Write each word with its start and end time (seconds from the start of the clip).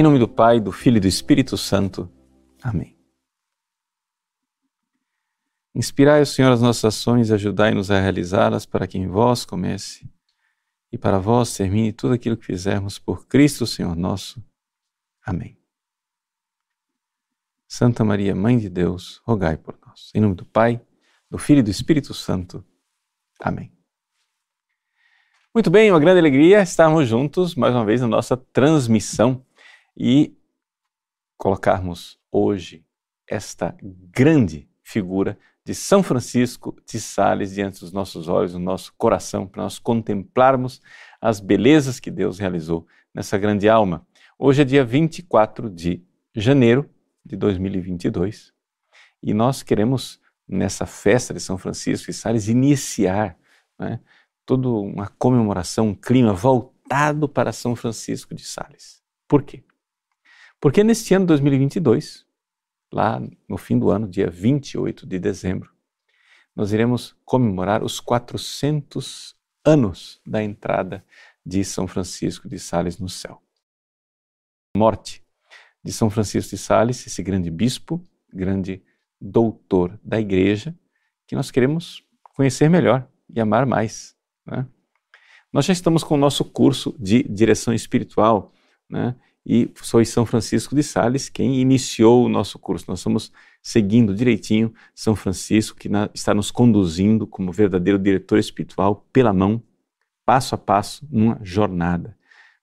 Em 0.00 0.02
nome 0.02 0.18
do 0.18 0.26
Pai, 0.26 0.58
do 0.58 0.72
Filho 0.72 0.96
e 0.96 1.00
do 1.00 1.06
Espírito 1.06 1.58
Santo. 1.58 2.10
Amém. 2.62 2.98
Inspirai, 5.74 6.24
Senhor, 6.24 6.50
as 6.50 6.62
nossas 6.62 6.86
ações 6.86 7.28
e 7.28 7.34
ajudai-nos 7.34 7.90
a 7.90 8.00
realizá-las 8.00 8.64
para 8.64 8.86
que 8.86 8.96
em 8.96 9.06
vós 9.06 9.44
comece 9.44 10.10
e 10.90 10.96
para 10.96 11.18
vós 11.18 11.54
termine 11.54 11.92
tudo 11.92 12.14
aquilo 12.14 12.34
que 12.34 12.46
fizermos 12.46 12.98
por 12.98 13.26
Cristo, 13.26 13.66
Senhor 13.66 13.94
nosso. 13.94 14.42
Amém. 15.22 15.58
Santa 17.68 18.02
Maria, 18.02 18.34
Mãe 18.34 18.56
de 18.56 18.70
Deus, 18.70 19.20
rogai 19.22 19.58
por 19.58 19.78
nós. 19.86 20.10
Em 20.14 20.20
nome 20.22 20.34
do 20.34 20.46
Pai, 20.46 20.80
do 21.30 21.36
Filho 21.36 21.58
e 21.58 21.62
do 21.62 21.70
Espírito 21.70 22.14
Santo. 22.14 22.64
Amém. 23.38 23.70
Muito 25.52 25.68
bem, 25.68 25.90
uma 25.90 26.00
grande 26.00 26.20
alegria 26.20 26.62
estarmos 26.62 27.06
juntos 27.06 27.54
mais 27.54 27.74
uma 27.74 27.84
vez 27.84 28.00
na 28.00 28.08
nossa 28.08 28.34
transmissão 28.34 29.44
e 30.02 30.34
colocarmos 31.36 32.18
hoje 32.32 32.82
esta 33.28 33.76
grande 33.82 34.66
figura 34.82 35.38
de 35.62 35.74
São 35.74 36.02
Francisco 36.02 36.74
de 36.86 36.98
Sales 36.98 37.52
diante 37.52 37.80
dos 37.80 37.92
nossos 37.92 38.26
olhos, 38.26 38.54
no 38.54 38.60
nosso 38.60 38.94
coração, 38.96 39.46
para 39.46 39.62
nós 39.62 39.78
contemplarmos 39.78 40.80
as 41.20 41.38
belezas 41.38 42.00
que 42.00 42.10
Deus 42.10 42.38
realizou 42.38 42.86
nessa 43.12 43.36
grande 43.36 43.68
alma. 43.68 44.06
Hoje 44.38 44.62
é 44.62 44.64
dia 44.64 44.82
24 44.82 45.68
de 45.68 46.02
janeiro 46.34 46.88
de 47.22 47.36
2022 47.36 48.54
e 49.22 49.34
nós 49.34 49.62
queremos, 49.62 50.18
nessa 50.48 50.86
festa 50.86 51.34
de 51.34 51.40
São 51.40 51.58
Francisco 51.58 52.06
de 52.06 52.16
Sales, 52.16 52.48
iniciar 52.48 53.36
né, 53.78 54.00
toda 54.46 54.66
uma 54.66 55.08
comemoração, 55.18 55.88
um 55.88 55.94
clima 55.94 56.32
voltado 56.32 57.28
para 57.28 57.52
São 57.52 57.76
Francisco 57.76 58.34
de 58.34 58.46
Sales. 58.46 59.02
Por 59.28 59.42
quê? 59.42 59.62
Porque 60.60 60.84
neste 60.84 61.14
ano 61.14 61.24
2022, 61.24 62.26
lá 62.92 63.18
no 63.48 63.56
fim 63.56 63.78
do 63.78 63.90
ano, 63.90 64.06
dia 64.06 64.28
28 64.28 65.06
de 65.06 65.18
dezembro, 65.18 65.72
nós 66.54 66.72
iremos 66.72 67.16
comemorar 67.24 67.82
os 67.82 67.98
400 67.98 69.34
anos 69.64 70.20
da 70.26 70.42
entrada 70.42 71.02
de 71.44 71.64
São 71.64 71.86
Francisco 71.86 72.46
de 72.46 72.58
Sales 72.58 72.98
no 72.98 73.08
céu. 73.08 73.42
Morte 74.76 75.24
de 75.82 75.92
São 75.92 76.10
Francisco 76.10 76.50
de 76.50 76.58
Sales, 76.58 77.06
esse 77.06 77.22
grande 77.22 77.50
bispo, 77.50 78.04
grande 78.30 78.82
doutor 79.18 79.98
da 80.04 80.20
igreja, 80.20 80.78
que 81.26 81.34
nós 81.34 81.50
queremos 81.50 82.04
conhecer 82.34 82.68
melhor 82.68 83.08
e 83.34 83.40
amar 83.40 83.64
mais. 83.64 84.14
Né? 84.44 84.66
Nós 85.50 85.64
já 85.64 85.72
estamos 85.72 86.04
com 86.04 86.16
o 86.16 86.18
nosso 86.18 86.44
curso 86.44 86.94
de 86.98 87.22
direção 87.22 87.72
espiritual, 87.72 88.52
né? 88.88 89.16
E 89.44 89.70
foi 89.74 90.04
São 90.04 90.26
Francisco 90.26 90.74
de 90.74 90.82
Sales 90.82 91.28
quem 91.28 91.60
iniciou 91.60 92.24
o 92.24 92.28
nosso 92.28 92.58
curso. 92.58 92.84
Nós 92.88 93.00
estamos 93.00 93.32
seguindo 93.62 94.14
direitinho 94.14 94.72
São 94.94 95.16
Francisco, 95.16 95.78
que 95.78 95.88
na, 95.88 96.10
está 96.14 96.34
nos 96.34 96.50
conduzindo 96.50 97.26
como 97.26 97.52
verdadeiro 97.52 97.98
diretor 97.98 98.38
espiritual 98.38 99.06
pela 99.12 99.32
mão, 99.32 99.62
passo 100.24 100.54
a 100.54 100.58
passo, 100.58 101.06
numa 101.10 101.38
jornada. 101.42 102.16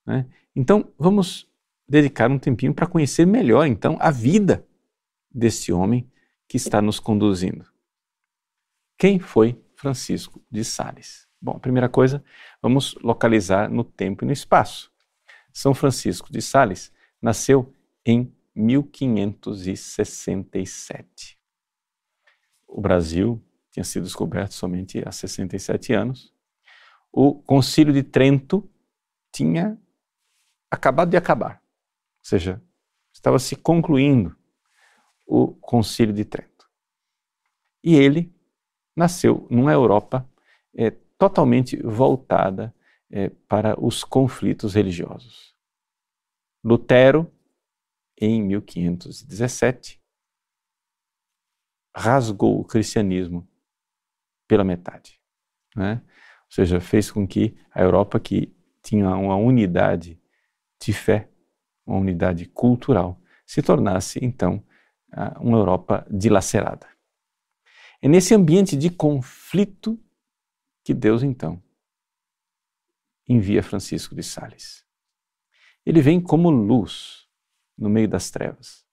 Né? 0.05 0.25
Então, 0.55 0.91
vamos 0.97 1.47
dedicar 1.87 2.29
um 2.29 2.39
tempinho 2.39 2.73
para 2.73 2.87
conhecer 2.87 3.25
melhor, 3.25 3.65
então, 3.65 3.97
a 3.99 4.11
vida 4.11 4.65
desse 5.31 5.71
homem 5.71 6.09
que 6.47 6.57
está 6.57 6.81
nos 6.81 6.99
conduzindo. 6.99 7.65
Quem 8.97 9.19
foi 9.19 9.61
Francisco 9.75 10.41
de 10.49 10.63
Sales? 10.63 11.27
Bom, 11.39 11.51
a 11.51 11.59
primeira 11.59 11.87
coisa, 11.87 12.23
vamos 12.61 12.95
localizar 13.03 13.69
no 13.69 13.83
tempo 13.83 14.23
e 14.23 14.25
no 14.25 14.33
espaço. 14.33 14.91
São 15.57 15.73
Francisco 15.73 16.31
de 16.31 16.39
Sales 16.39 16.93
nasceu 17.19 17.73
em 18.05 18.31
1567. 18.53 21.35
O 22.67 22.79
Brasil 22.79 23.43
tinha 23.71 23.83
sido 23.83 24.03
descoberto 24.03 24.51
somente 24.51 25.01
há 25.03 25.11
67 25.11 25.93
anos. 25.93 26.31
O 27.11 27.41
Concílio 27.41 27.91
de 27.91 28.03
Trento 28.03 28.69
tinha 29.31 29.81
acabado 30.69 31.09
de 31.09 31.17
acabar, 31.17 31.59
ou 32.19 32.25
seja, 32.25 32.61
estava 33.11 33.39
se 33.39 33.55
concluindo 33.55 34.37
o 35.25 35.55
Concílio 35.55 36.13
de 36.13 36.23
Trento. 36.23 36.69
E 37.83 37.95
ele 37.95 38.31
nasceu 38.95 39.47
numa 39.49 39.73
Europa 39.73 40.29
é, 40.75 40.91
totalmente 41.17 41.81
voltada 41.81 42.75
é, 43.11 43.29
para 43.29 43.79
os 43.79 44.03
conflitos 44.03 44.73
religiosos. 44.73 45.55
Lutero, 46.63 47.31
em 48.19 48.41
1517, 48.43 50.01
rasgou 51.95 52.59
o 52.59 52.65
cristianismo 52.65 53.47
pela 54.47 54.63
metade. 54.63 55.19
Né? 55.75 56.01
Ou 56.03 56.51
seja, 56.51 56.79
fez 56.79 57.11
com 57.11 57.27
que 57.27 57.57
a 57.71 57.81
Europa, 57.81 58.19
que 58.19 58.53
tinha 58.81 59.09
uma 59.09 59.35
unidade 59.35 60.19
de 60.81 60.93
fé, 60.93 61.29
uma 61.85 61.97
unidade 61.97 62.45
cultural, 62.45 63.19
se 63.45 63.61
tornasse, 63.61 64.19
então, 64.21 64.63
uma 65.39 65.57
Europa 65.57 66.05
dilacerada. 66.09 66.87
É 68.01 68.07
nesse 68.07 68.33
ambiente 68.35 68.75
de 68.75 68.89
conflito 68.89 69.99
que 70.83 70.93
Deus, 70.93 71.23
então, 71.23 71.61
envia 73.27 73.61
Francisco 73.61 74.15
de 74.15 74.23
Sales. 74.23 74.85
Ele 75.85 76.01
vem 76.01 76.21
como 76.21 76.49
luz 76.49 77.27
no 77.77 77.89
meio 77.89 78.07
das 78.07 78.29
trevas. 78.29 78.85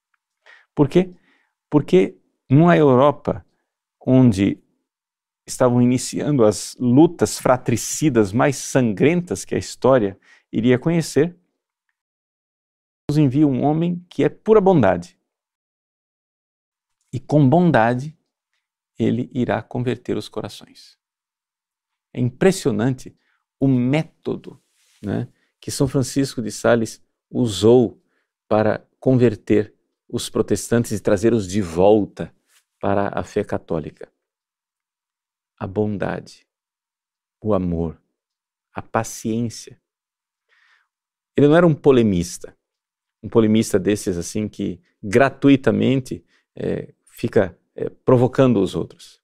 Por 0.75 0.89
quê? 0.89 1.15
Porque 1.71 2.17
numa 2.49 2.77
Europa 2.77 3.45
onde 4.00 4.62
estavam 5.47 5.81
iniciando 5.81 6.45
as 6.45 6.77
lutas 6.78 7.39
fratricidas 7.39 8.33
mais 8.33 8.57
sangrentas 8.57 9.45
que 9.45 9.54
a 9.54 9.59
história 9.59 10.19
iria 10.53 10.78
conhecer, 10.78 11.37
Deus 13.09 13.19
envia 13.19 13.47
um 13.47 13.63
homem 13.63 14.04
que 14.09 14.25
é 14.25 14.28
pura 14.28 14.60
bondade. 14.60 15.19
E 17.13 17.21
com 17.21 17.48
bondade, 17.48 18.16
ele 18.98 19.30
irá 19.33 19.63
converter 19.63 20.16
os 20.16 20.28
corações. 20.28 20.98
É 22.13 22.21
impressionante 22.21 23.16
o 23.65 23.69
método 23.69 24.61
né, 25.03 25.27
que 25.59 25.71
São 25.71 25.89
Francisco 25.89 26.43
de 26.43 26.53
Sales 26.53 27.03
usou 27.31 27.99
para 28.47 28.87
converter 29.01 29.75
os 30.07 30.28
protestantes 30.28 30.93
e 30.93 31.01
trazê-los 31.01 31.49
de 31.49 31.63
volta 31.63 32.34
para 32.78 33.09
a 33.19 33.25
fé 33.25 33.43
católica. 33.43 34.13
A 35.59 35.66
bondade, 35.66 36.47
o 37.41 37.55
amor, 37.55 37.99
a 38.71 38.83
paciência. 38.83 39.81
Ele 41.34 41.49
não 41.49 41.57
era 41.57 41.66
um 41.66 41.75
polemista, 41.75 42.55
um 43.22 43.31
polemista 43.31 43.78
desses 43.78 44.19
assim 44.19 44.47
que 44.47 44.78
gratuitamente 45.03 46.22
é, 46.55 46.93
fica 47.07 47.59
é, 47.75 47.89
provocando 47.89 48.61
os 48.61 48.75
outros. 48.75 49.23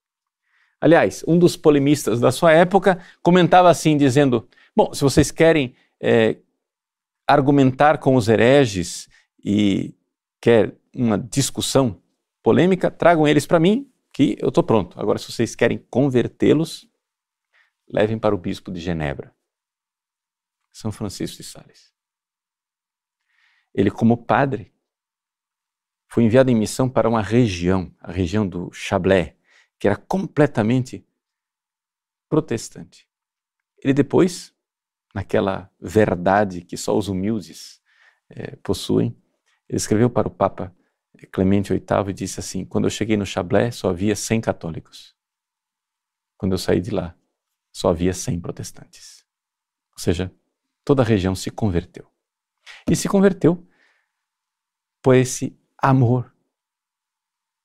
Aliás, 0.81 1.23
um 1.29 1.39
dos 1.39 1.57
polemistas 1.57 2.21
da 2.21 2.33
sua 2.33 2.53
época 2.53 2.99
comentava 3.23 3.69
assim, 3.69 3.97
dizendo: 3.97 4.49
Bom, 4.75 4.95
se 4.95 5.03
vocês 5.03 5.31
querem 5.31 5.75
é, 6.01 6.37
argumentar 7.27 7.99
com 7.99 8.17
os 8.17 8.29
hereges 8.29 9.09
e 9.45 9.95
quer 10.41 10.75
uma 10.95 11.19
discussão 11.19 12.01
polêmica, 12.43 12.91
tragam 12.91 13.29
eles 13.29 13.47
para 13.47 13.61
mim, 13.61 13.91
que 14.13 14.37
eu 14.41 14.49
estou 14.49 14.65
pronto. 14.65 14.99
Agora, 14.99 15.19
se 15.19 15.31
vocês 15.31 15.55
querem 15.55 15.79
convertê-los, 15.91 16.89
levem 17.89 18.19
para 18.19 18.35
o 18.35 18.39
bispo 18.39 18.73
de 18.73 18.81
Genebra, 18.81 19.35
São 20.73 20.91
Francisco 20.91 21.37
de 21.37 21.45
Sales. 21.45 21.93
Ele, 23.75 23.91
como 23.91 24.17
padre, 24.17 24.73
foi 26.09 26.25
enviado 26.25 26.51
em 26.51 26.57
missão 26.57 26.89
para 26.89 27.09
uma 27.09 27.23
região, 27.23 27.95
a 28.01 28.11
região 28.11 28.47
do 28.47 28.73
Chablais, 28.73 29.35
que 29.81 29.89
era 29.89 29.97
completamente 29.97 31.05
protestante. 32.29 33.09
Ele 33.83 33.95
depois, 33.95 34.55
naquela 35.15 35.73
verdade 35.81 36.61
que 36.61 36.77
só 36.77 36.97
os 36.97 37.09
humildes 37.09 37.83
é, 38.29 38.57
possuem, 38.57 39.17
ele 39.67 39.79
escreveu 39.79 40.11
para 40.11 40.29
o 40.29 40.31
Papa 40.31 40.77
Clemente 41.33 41.73
VIII 41.73 42.11
e 42.11 42.13
disse 42.13 42.41
assim: 42.41 42.65
Quando 42.65 42.85
eu 42.85 42.91
cheguei 42.91 43.17
no 43.17 43.25
Chablais, 43.25 43.77
só 43.77 43.89
havia 43.89 44.15
100 44.15 44.43
católicos. 44.43 45.17
Quando 46.37 46.53
eu 46.53 46.59
saí 46.59 46.81
de 46.81 46.91
lá, 46.91 47.17
só 47.73 47.89
havia 47.89 48.13
100 48.13 48.41
protestantes. 48.41 49.27
Ou 49.93 49.99
seja, 49.99 50.33
toda 50.85 51.03
a 51.03 51.07
região 51.07 51.35
se 51.35 51.51
converteu. 51.51 52.11
E 52.89 52.95
se 52.95 53.09
converteu 53.09 53.67
por 55.03 55.15
esse 55.15 55.59
amor 55.79 56.35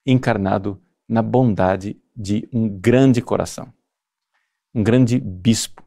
encarnado 0.06 0.82
na 1.08 1.22
bondade 1.22 2.02
de 2.16 2.48
um 2.54 2.70
grande 2.70 3.22
coração, 3.22 3.74
um 4.74 4.84
grande 4.84 5.20
bispo. 5.20 5.84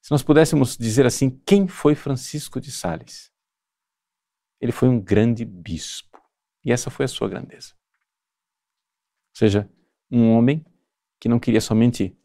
Se 0.00 0.10
nós 0.10 0.22
pudéssemos 0.22 0.76
dizer 0.76 1.06
assim, 1.06 1.30
quem 1.46 1.66
foi 1.66 1.94
Francisco 1.94 2.60
de 2.60 2.70
Sales? 2.70 3.34
ele 4.64 4.72
foi 4.72 4.88
um 4.88 4.98
grande 4.98 5.44
bispo. 5.44 6.18
E 6.64 6.72
essa 6.72 6.90
foi 6.90 7.04
a 7.04 7.08
sua 7.08 7.28
grandeza. 7.28 7.74
Ou 7.74 9.38
seja, 9.38 9.70
um 10.10 10.30
homem 10.30 10.64
que 11.20 11.28
não 11.28 11.38
queria 11.38 11.60
somente 11.60 12.16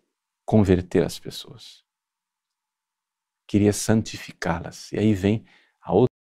converter 0.45 1.03
as 1.03 1.19
pessoas, 1.19 1.83
queria 3.45 3.73
santificá-las. 3.73 4.89
E 4.93 4.97
aí 4.97 5.13
vem 5.13 5.45
a 5.81 5.91
outra 5.91 6.15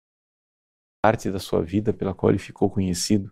parte 1.03 1.31
da 1.31 1.39
sua 1.39 1.63
vida 1.63 1.93
pela 1.93 2.15
qual 2.15 2.31
ele 2.31 2.39
ficou 2.39 2.71
conhecido, 2.71 3.31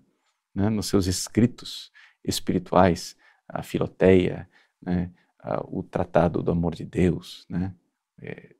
né, 0.54 0.68
nos 0.68 0.86
seus 0.86 1.06
escritos 1.06 1.90
espirituais, 2.22 3.16
a 3.48 3.62
Filoteia, 3.62 4.48
né, 4.80 5.12
a, 5.38 5.60
o 5.66 5.82
Tratado 5.82 6.42
do 6.42 6.50
Amor 6.50 6.74
de 6.74 6.84
Deus. 6.84 7.46
Né, 7.48 7.74
é, 8.20 8.54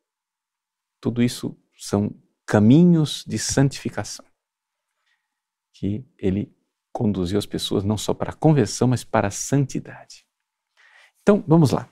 tudo 1.01 1.23
isso 1.23 1.57
são 1.77 2.15
caminhos 2.47 3.25
de 3.27 3.39
santificação 3.39 4.25
que 5.75 6.07
ele 6.17 6.55
conduziu 6.93 7.39
as 7.39 7.47
pessoas 7.47 7.83
não 7.83 7.99
só 7.99 8.15
para 8.15 8.31
a 8.31 8.37
conversão, 8.37 8.87
mas 8.87 9.03
para 9.03 9.27
a 9.27 9.31
santidade. 9.31 10.25
Então, 11.21 11.43
vamos 11.47 11.73
lá. 11.73 11.89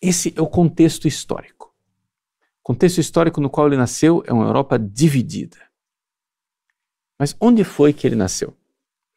Esse 0.00 0.34
é 0.36 0.42
o 0.42 0.46
contexto 0.46 1.08
histórico. 1.08 1.74
O 2.60 2.62
contexto 2.62 2.98
histórico 2.98 3.40
no 3.40 3.48
qual 3.48 3.66
ele 3.66 3.76
nasceu 3.76 4.22
é 4.26 4.32
uma 4.32 4.44
Europa 4.44 4.78
dividida. 4.78 5.58
Mas 7.18 7.34
onde 7.40 7.64
foi 7.64 7.92
que 7.92 8.06
ele 8.06 8.16
nasceu? 8.16 8.56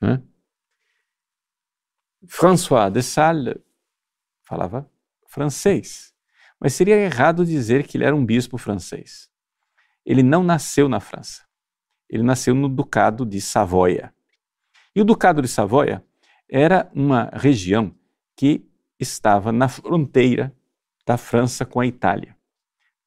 Né? 0.02 0.22
François 2.28 2.90
de 2.90 3.02
Sales 3.02 3.56
falava 4.44 4.90
francês, 5.28 6.14
mas 6.60 6.74
seria 6.74 6.96
errado 6.96 7.46
dizer 7.46 7.86
que 7.86 7.98
ele 7.98 8.06
era 8.06 8.16
um 8.16 8.26
bispo 8.26 8.58
francês. 8.58 9.30
Ele 10.06 10.22
não 10.22 10.44
nasceu 10.44 10.88
na 10.88 11.00
França. 11.00 11.44
Ele 12.10 12.24
nasceu 12.24 12.54
no 12.54 12.70
Ducado 12.70 13.26
de 13.26 13.42
Savoia. 13.42 14.14
E 14.96 15.02
o 15.02 15.06
Ducado 15.06 15.42
de 15.42 15.48
Savoia 15.48 16.04
era 16.48 16.92
uma 16.94 17.30
região 17.34 17.96
que 18.36 18.66
estava 19.00 19.52
na 19.52 19.68
fronteira 19.68 20.56
da 21.06 21.18
França 21.18 21.66
com 21.66 21.80
a 21.80 21.86
Itália. 21.86 22.38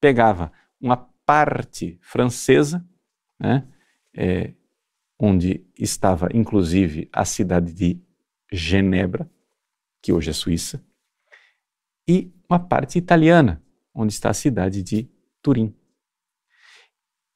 Pegava 0.00 0.52
uma 0.80 0.96
parte 1.24 1.98
francesa, 2.02 2.84
né, 3.38 3.66
é, 4.14 4.52
onde 5.18 5.64
estava 5.78 6.28
inclusive 6.34 7.08
a 7.12 7.24
cidade 7.24 7.72
de 7.72 8.00
Genebra, 8.56 9.30
que 10.02 10.12
hoje 10.12 10.30
é 10.30 10.32
Suíça, 10.32 10.84
e 12.08 12.32
uma 12.48 12.58
parte 12.58 12.98
italiana, 12.98 13.62
onde 13.94 14.12
está 14.12 14.30
a 14.30 14.34
cidade 14.34 14.82
de 14.82 15.08
Turim. 15.42 15.74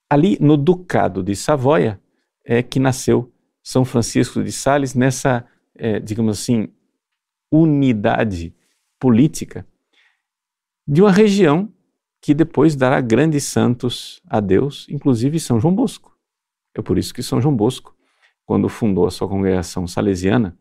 Ali 0.09 0.39
no 0.41 0.57
Ducado 0.57 1.23
de 1.23 1.35
Savoia 1.37 2.01
é 2.45 2.63
que 2.63 2.81
nasceu 2.81 3.33
São 3.63 3.85
Francisco 3.85 4.43
de 4.43 4.53
Sales 4.53 4.95
nessa, 4.95 5.47
é, 5.75 6.01
digamos 6.01 6.39
assim, 6.39 6.73
unidade 7.53 8.55
política 8.99 9.67
de 10.87 11.03
uma 11.03 11.11
região 11.11 11.73
que 12.21 12.35
depois 12.35 12.77
dará 12.77 13.01
grandes 13.01 13.45
santos 13.45 14.21
a 14.29 14.41
Deus, 14.41 14.87
inclusive 14.91 15.41
São 15.41 15.59
João 15.59 15.75
Bosco. 15.75 16.17
É 16.77 16.83
por 16.83 16.99
isso 16.99 17.15
que 17.15 17.23
São 17.23 17.41
João 17.41 17.55
Bosco, 17.55 17.97
quando 18.45 18.69
fundou 18.69 19.07
a 19.07 19.11
sua 19.11 19.29
congregação 19.29 19.87
salesiana, 19.87 20.57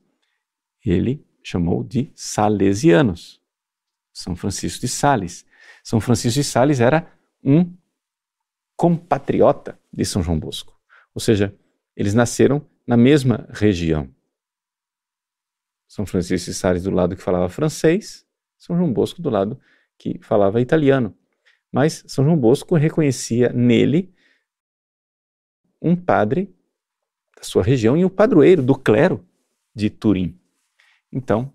ele 0.86 1.26
chamou 1.44 1.84
de 1.84 2.12
Salesianos. 2.16 3.42
São 4.14 4.36
Francisco 4.36 4.82
de 4.82 4.88
Sales. 4.88 5.46
São 5.84 6.00
Francisco 6.00 6.40
de 6.40 6.44
Sales 6.44 6.80
era 6.80 7.12
um 7.44 7.74
compatriota 8.76 9.80
de 9.92 10.06
São 10.06 10.22
João 10.22 10.40
Bosco. 10.40 10.78
Ou 11.14 11.22
seja, 11.22 11.56
eles 11.96 12.14
nasceram 12.14 12.66
na 12.86 12.96
mesma 12.96 13.48
região. 13.52 14.14
São 15.88 16.06
Francisco 16.06 16.52
de 16.52 16.56
Sales 16.56 16.84
do 16.84 16.92
lado 16.92 17.16
que 17.16 17.22
falava 17.22 17.50
francês, 17.50 18.26
São 18.58 18.78
João 18.78 18.94
Bosco 18.94 19.22
do 19.22 19.30
lado 19.30 19.60
que 19.98 20.20
falava 20.22 20.62
italiano. 20.62 21.16
Mas 21.72 22.04
São 22.08 22.24
João 22.24 22.38
Bosco 22.38 22.76
reconhecia 22.76 23.52
nele 23.52 24.14
um 25.82 25.96
padre 25.96 26.54
da 27.36 27.44
sua 27.44 27.64
região 27.64 27.98
e 27.98 28.04
o 28.04 28.10
padroeiro 28.10 28.62
do 28.62 28.76
clero 28.76 29.26
de 29.74 29.90
Turim. 29.90 30.40
Então, 31.12 31.54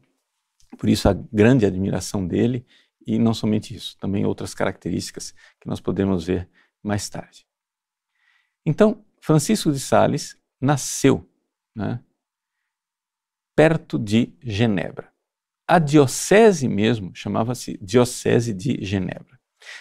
por 0.78 0.88
isso 0.88 1.08
a 1.08 1.12
grande 1.12 1.64
admiração 1.64 2.26
dele 2.26 2.66
e 3.06 3.18
não 3.18 3.34
somente 3.34 3.74
isso, 3.74 3.96
também 3.98 4.24
outras 4.24 4.54
características 4.54 5.32
que 5.60 5.68
nós 5.68 5.80
podemos 5.80 6.24
ver 6.24 6.48
mais 6.82 7.08
tarde. 7.08 7.46
Então, 8.64 9.04
Francisco 9.20 9.70
de 9.70 9.78
Sales 9.78 10.36
nasceu 10.60 11.28
né, 11.74 12.02
perto 13.54 13.98
de 13.98 14.34
Genebra. 14.42 15.12
A 15.66 15.78
diocese 15.78 16.68
mesmo 16.68 17.14
chamava-se 17.14 17.78
Diocese 17.80 18.52
de 18.52 18.84
Genebra. 18.84 19.40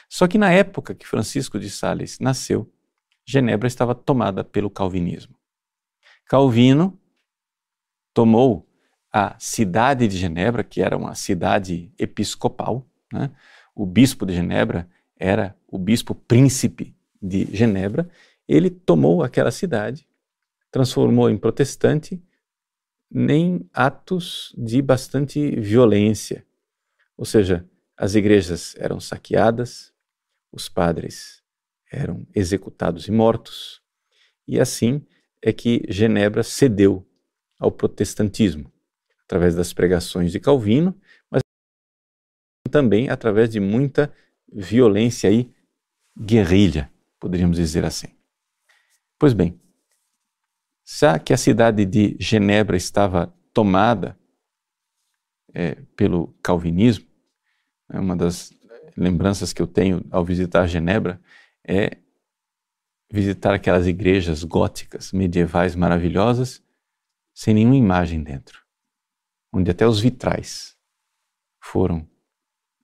Só 0.09 0.27
que 0.27 0.37
na 0.37 0.51
época 0.51 0.95
que 0.95 1.07
Francisco 1.07 1.59
de 1.59 1.69
Sales 1.69 2.19
nasceu, 2.19 2.71
Genebra 3.25 3.67
estava 3.67 3.95
tomada 3.95 4.43
pelo 4.43 4.69
calvinismo. 4.69 5.37
Calvino 6.25 6.99
tomou 8.13 8.67
a 9.13 9.35
cidade 9.37 10.07
de 10.07 10.17
Genebra, 10.17 10.63
que 10.63 10.81
era 10.81 10.97
uma 10.97 11.13
cidade 11.13 11.93
episcopal, 11.99 12.83
né? 13.11 13.29
o 13.75 13.85
bispo 13.85 14.25
de 14.25 14.33
Genebra 14.33 14.89
era 15.15 15.55
o 15.67 15.77
bispo 15.77 16.15
príncipe 16.15 16.95
de 17.21 17.45
Genebra, 17.55 18.09
ele 18.47 18.71
tomou 18.71 19.21
aquela 19.21 19.51
cidade, 19.51 20.07
transformou 20.71 21.29
em 21.29 21.37
protestante 21.37 22.19
em 23.13 23.69
atos 23.71 24.51
de 24.57 24.81
bastante 24.81 25.59
violência. 25.59 26.43
Ou 27.15 27.23
seja, 27.23 27.69
as 27.95 28.15
igrejas 28.15 28.75
eram 28.79 28.99
saqueadas, 28.99 29.93
os 30.51 30.67
padres 30.67 31.43
eram 31.91 32.25
executados 32.33 33.07
e 33.07 33.11
mortos, 33.11 33.79
e 34.47 34.59
assim 34.59 35.05
é 35.39 35.53
que 35.53 35.83
Genebra 35.87 36.41
cedeu 36.41 37.07
ao 37.59 37.71
protestantismo, 37.71 38.72
através 39.25 39.55
das 39.55 39.73
pregações 39.73 40.31
de 40.31 40.39
Calvino, 40.39 40.99
mas 41.29 41.41
também 42.69 43.09
através 43.09 43.49
de 43.49 43.59
muita 43.59 44.13
violência 44.51 45.31
e 45.31 45.53
guerrilha, 46.17 46.91
poderíamos 47.19 47.57
dizer 47.57 47.85
assim. 47.85 48.07
Pois 49.17 49.33
bem, 49.33 49.59
já 50.85 51.17
que 51.17 51.33
a 51.33 51.37
cidade 51.37 51.85
de 51.85 52.15
Genebra 52.19 52.75
estava 52.75 53.33
tomada 53.53 54.17
é, 55.53 55.75
pelo 55.95 56.33
calvinismo, 56.41 57.07
é 57.89 57.99
uma 57.99 58.15
das 58.15 58.51
lembranças 58.97 59.53
que 59.53 59.61
eu 59.61 59.67
tenho 59.67 60.05
ao 60.11 60.23
visitar 60.23 60.67
Genebra 60.67 61.21
é 61.63 61.97
visitar 63.11 63.53
aquelas 63.53 63.87
igrejas 63.87 64.43
góticas 64.43 65.11
medievais 65.11 65.75
maravilhosas 65.75 66.63
sem 67.33 67.53
nenhuma 67.53 67.75
imagem 67.75 68.23
dentro, 68.23 68.62
onde 69.53 69.69
até 69.69 69.87
os 69.87 69.99
vitrais 69.99 70.75
foram 71.61 72.07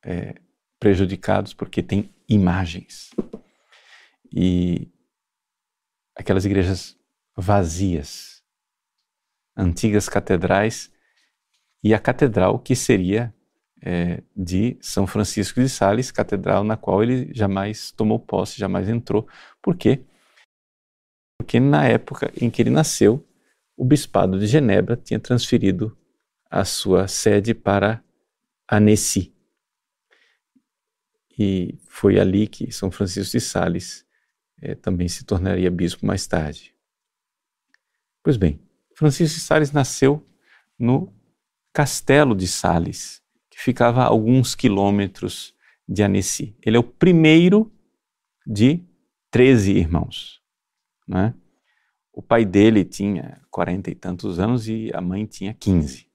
é, 0.03 0.35
prejudicados 0.79 1.53
porque 1.53 1.81
tem 1.81 2.13
imagens. 2.27 3.09
E 4.31 4.87
aquelas 6.15 6.45
igrejas 6.45 6.97
vazias, 7.35 8.43
antigas 9.57 10.07
catedrais 10.07 10.91
e 11.83 11.93
a 11.93 11.99
catedral 11.99 12.59
que 12.59 12.75
seria 12.75 13.33
é, 13.81 14.21
de 14.35 14.77
São 14.81 15.07
Francisco 15.07 15.59
de 15.59 15.69
Sales, 15.69 16.11
catedral 16.11 16.63
na 16.63 16.77
qual 16.77 17.01
ele 17.01 17.33
jamais 17.33 17.91
tomou 17.91 18.19
posse, 18.19 18.59
jamais 18.59 18.87
entrou. 18.89 19.27
Por 19.61 19.75
quê? 19.75 20.03
Porque 21.37 21.59
na 21.59 21.87
época 21.87 22.31
em 22.39 22.49
que 22.49 22.61
ele 22.61 22.69
nasceu, 22.69 23.25
o 23.75 23.85
bispado 23.85 24.37
de 24.37 24.45
Genebra 24.45 24.97
tinha 24.97 25.19
transferido 25.19 25.97
a 26.49 26.65
sua 26.65 27.07
sede 27.07 27.53
para 27.53 28.03
Annecy, 28.69 29.33
e 31.39 31.79
foi 31.87 32.19
ali 32.19 32.47
que 32.47 32.69
São 32.69 32.91
Francisco 32.91 33.31
de 33.31 33.39
Sales 33.39 34.05
é, 34.61 34.75
também 34.75 35.07
se 35.07 35.23
tornaria 35.23 35.71
bispo 35.71 36.05
mais 36.05 36.27
tarde. 36.27 36.75
Pois 38.21 38.35
bem, 38.35 38.59
Francisco 38.93 39.35
de 39.35 39.41
Sales 39.41 39.71
nasceu 39.71 40.27
no 40.77 41.13
Castelo 41.71 42.35
de 42.35 42.45
Sales, 42.45 43.23
que 43.49 43.57
ficava 43.57 44.01
a 44.01 44.07
alguns 44.07 44.53
quilômetros 44.53 45.55
de 45.87 46.03
Annecy. 46.03 46.57
Ele 46.61 46.75
é 46.75 46.79
o 46.79 46.83
primeiro 46.83 47.71
de 48.45 48.83
13 49.31 49.71
irmãos. 49.71 50.41
Né? 51.07 51.33
O 52.11 52.21
pai 52.21 52.43
dele 52.43 52.83
tinha 52.83 53.41
quarenta 53.49 53.89
e 53.89 53.95
tantos 53.95 54.39
anos 54.39 54.67
e 54.67 54.91
a 54.93 54.99
mãe 54.99 55.25
tinha 55.25 55.53
15. 55.53 56.08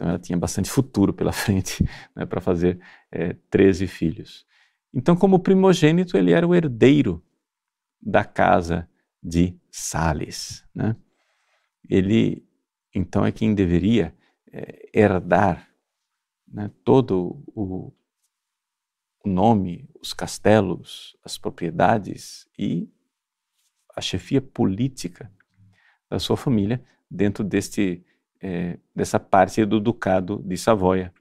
Então 0.00 0.08
ela 0.08 0.18
tinha 0.18 0.38
bastante 0.38 0.70
futuro 0.70 1.12
pela 1.12 1.30
frente 1.30 1.84
né, 2.16 2.24
para 2.24 2.40
fazer 2.40 2.80
é, 3.12 3.34
13 3.50 3.86
filhos. 3.86 4.46
Então, 4.94 5.14
como 5.14 5.38
primogênito, 5.38 6.16
ele 6.16 6.32
era 6.32 6.48
o 6.48 6.54
herdeiro 6.54 7.22
da 8.00 8.24
casa 8.24 8.88
de 9.22 9.60
Sales. 9.70 10.64
Né? 10.74 10.96
Ele, 11.86 12.48
então, 12.94 13.26
é 13.26 13.30
quem 13.30 13.54
deveria 13.54 14.16
é, 14.50 14.88
herdar 14.94 15.68
né, 16.48 16.70
todo 16.82 17.44
o, 17.54 17.92
o 19.22 19.28
nome, 19.28 19.86
os 20.00 20.14
castelos, 20.14 21.14
as 21.22 21.36
propriedades 21.36 22.48
e 22.58 22.90
a 23.94 24.00
chefia 24.00 24.40
política 24.40 25.30
da 26.08 26.18
sua 26.18 26.38
família 26.38 26.82
dentro 27.08 27.44
deste, 27.44 28.02
é, 28.40 28.78
dessa 28.94 29.20
parte 29.20 29.64
do 29.64 29.78
Ducado 29.78 30.42
de 30.44 30.56
Savoia. 30.56 31.12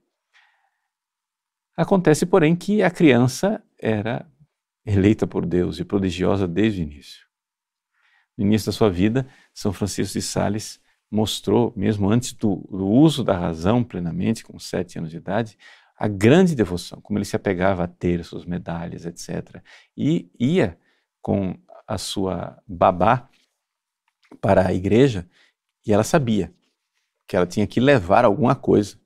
Acontece, 1.75 2.25
porém, 2.25 2.55
que 2.55 2.83
a 2.83 2.91
criança 2.91 3.63
era 3.77 4.25
eleita 4.85 5.27
por 5.27 5.45
Deus 5.45 5.79
e 5.79 5.85
prodigiosa 5.85 6.47
desde 6.47 6.81
o 6.81 6.83
início. 6.83 7.27
No 8.38 8.45
início 8.45 8.67
da 8.67 8.71
sua 8.71 8.89
vida, 8.89 9.27
São 9.53 9.71
Francisco 9.71 10.13
de 10.13 10.21
Sales 10.21 10.81
mostrou, 11.11 11.73
mesmo 11.75 12.09
antes 12.09 12.33
do, 12.33 12.57
do 12.69 12.88
uso 12.88 13.23
da 13.23 13.38
razão 13.38 13.83
plenamente, 13.83 14.43
com 14.43 14.57
sete 14.59 14.97
anos 14.97 15.11
de 15.11 15.17
idade, 15.17 15.57
a 15.97 16.07
grande 16.07 16.55
devoção, 16.55 17.01
como 17.01 17.17
ele 17.17 17.25
se 17.25 17.35
apegava 17.35 17.83
a 17.83 17.88
ter 17.88 18.23
suas 18.23 18.45
medalhas, 18.45 19.05
etc. 19.05 19.61
E 19.97 20.31
ia 20.39 20.77
com 21.21 21.57
a 21.85 21.97
sua 21.97 22.61
babá 22.65 23.29
para 24.39 24.67
a 24.67 24.73
igreja 24.73 25.27
e 25.85 25.91
ela 25.91 26.03
sabia 26.03 26.53
que 27.29 27.36
ela 27.36 27.45
tinha 27.45 27.67
que 27.67 27.79
levar 27.79 28.25
alguma 28.25 28.55
coisa 28.55 29.00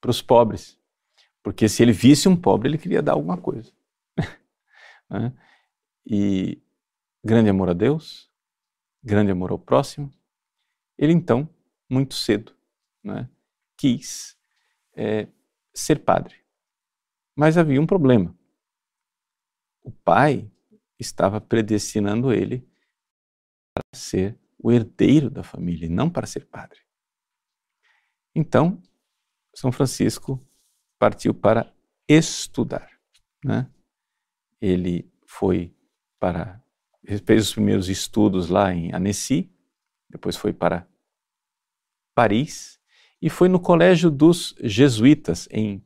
para 0.00 0.10
os 0.10 0.22
pobres, 0.22 0.80
porque 1.42 1.68
se 1.68 1.82
ele 1.82 1.92
visse 1.92 2.26
um 2.26 2.34
pobre, 2.34 2.70
ele 2.70 2.78
queria 2.78 3.02
dar 3.02 3.12
alguma 3.12 3.36
coisa. 3.36 3.70
né? 5.10 5.30
E 6.06 6.58
grande 7.22 7.50
amor 7.50 7.68
a 7.68 7.74
Deus, 7.74 8.30
grande 9.04 9.30
amor 9.30 9.50
ao 9.50 9.58
próximo, 9.58 10.10
ele 10.96 11.12
então, 11.12 11.46
muito 11.86 12.14
cedo, 12.14 12.56
né, 13.04 13.28
quis 13.76 14.38
é, 14.94 15.28
ser 15.74 15.98
padre. 15.98 16.36
Mas 17.36 17.58
havia 17.58 17.78
um 17.78 17.86
problema. 17.86 18.34
O 19.82 19.90
pai 19.90 20.50
estava 20.98 21.42
predestinando 21.42 22.32
ele 22.32 22.66
para 23.74 23.84
ser 23.92 24.38
o 24.58 24.72
herdeiro 24.72 25.28
da 25.28 25.42
família, 25.42 25.90
não 25.90 26.08
para 26.08 26.26
ser 26.26 26.46
padre. 26.46 26.85
Então, 28.38 28.82
São 29.54 29.72
Francisco 29.72 30.38
partiu 30.98 31.32
para 31.32 31.72
estudar. 32.06 32.86
Né? 33.42 33.66
Ele 34.60 35.10
foi 35.24 35.74
para 36.20 36.62
fez 37.24 37.44
os 37.44 37.54
primeiros 37.54 37.88
estudos 37.88 38.50
lá 38.50 38.74
em 38.74 38.92
Annecy, 38.92 39.50
depois 40.10 40.36
foi 40.36 40.52
para 40.52 40.86
Paris 42.14 42.78
e 43.22 43.30
foi 43.30 43.48
no 43.48 43.60
colégio 43.60 44.10
dos 44.10 44.54
jesuítas 44.60 45.48
em 45.50 45.82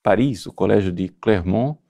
Paris, 0.00 0.46
o 0.46 0.52
colégio 0.52 0.92
de 0.92 1.08
Clermont, 1.08 1.80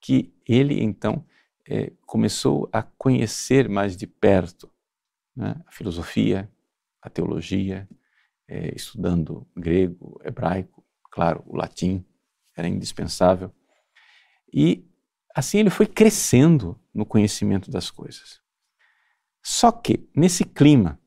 que 0.00 0.34
ele 0.46 0.82
então 0.82 1.24
é, 1.66 1.92
começou 2.04 2.68
a 2.72 2.82
conhecer 2.82 3.68
mais 3.68 3.96
de 3.96 4.06
perto 4.06 4.70
né, 5.34 5.54
a 5.64 5.72
filosofia, 5.72 6.50
a 7.00 7.08
teologia, 7.08 7.88
é, 8.48 8.74
estudando 8.74 9.46
grego, 9.56 10.20
hebraico, 10.24 10.84
claro, 11.10 11.42
o 11.46 11.56
latim 11.56 12.04
era 12.56 12.68
indispensável. 12.68 13.52
E 14.52 14.84
assim 15.34 15.58
ele 15.58 15.70
foi 15.70 15.86
crescendo 15.86 16.80
no 16.94 17.04
conhecimento 17.04 17.70
das 17.70 17.90
coisas. 17.90 18.40
Só 19.42 19.70
que, 19.70 20.08
nesse 20.14 20.44
clima 20.44 21.00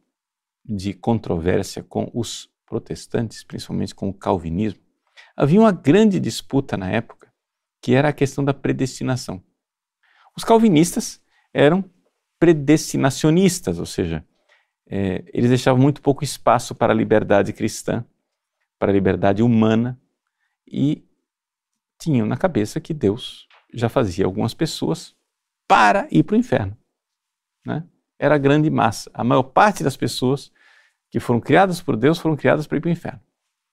de 0.63 0.93
controvérsia 0.93 1.83
com 1.83 2.09
os 2.13 2.49
protestantes, 2.65 3.43
principalmente 3.43 3.95
com 3.95 4.07
o 4.07 4.13
calvinismo, 4.13 4.81
havia 5.35 5.59
uma 5.59 5.71
grande 5.71 6.19
disputa 6.19 6.77
na 6.77 6.89
época, 6.89 7.33
que 7.81 7.93
era 7.93 8.09
a 8.09 8.13
questão 8.13 8.43
da 8.43 8.53
predestinação. 8.53 9.43
Os 10.37 10.43
calvinistas 10.43 11.21
eram 11.53 11.83
predestinacionistas, 12.39 13.79
ou 13.79 13.85
seja, 13.85 14.25
é, 14.89 15.23
eles 15.31 15.49
deixavam 15.49 15.79
muito 15.79 16.01
pouco 16.01 16.23
espaço 16.23 16.73
para 16.73 16.91
a 16.91 16.95
liberdade 16.95 17.53
cristã, 17.53 18.03
para 18.79 18.91
a 18.91 18.93
liberdade 18.93 19.43
humana, 19.43 19.99
e 20.65 21.07
tinham 21.99 22.25
na 22.25 22.35
cabeça 22.35 22.79
que 22.79 22.93
Deus 22.93 23.47
já 23.71 23.87
fazia 23.87 24.25
algumas 24.25 24.53
pessoas 24.53 25.15
para 25.67 26.07
ir 26.11 26.23
para 26.23 26.33
o 26.35 26.39
inferno. 26.39 26.75
Né? 27.63 27.85
Era 28.17 28.35
a 28.35 28.39
grande 28.39 28.69
massa. 28.69 29.11
A 29.13 29.23
maior 29.23 29.43
parte 29.43 29.83
das 29.83 29.95
pessoas 29.95 30.51
que 31.11 31.19
foram 31.19 31.39
criadas 31.39 31.81
por 31.81 31.95
Deus 31.95 32.17
foram 32.17 32.35
criadas 32.35 32.65
para 32.65 32.77
ir 32.77 32.81
para 32.81 32.89
o 32.89 32.91
inferno. 32.91 33.21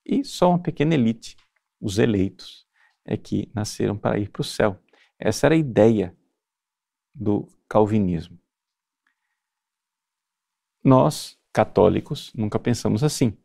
E 0.04 0.22
só 0.22 0.50
uma 0.50 0.58
pequena 0.58 0.94
elite, 0.94 1.36
os 1.80 1.98
eleitos, 1.98 2.66
é 3.04 3.16
que 3.16 3.50
nasceram 3.54 3.96
para 3.96 4.18
ir 4.18 4.28
para 4.28 4.42
o 4.42 4.44
céu. 4.44 4.78
Essa 5.18 5.46
era 5.46 5.54
a 5.54 5.58
ideia 5.58 6.14
do 7.14 7.48
calvinismo. 7.68 8.38
Nós, 10.86 11.36
católicos, 11.52 12.32
nunca 12.32 12.60
pensamos 12.60 13.02
assim. 13.02 13.36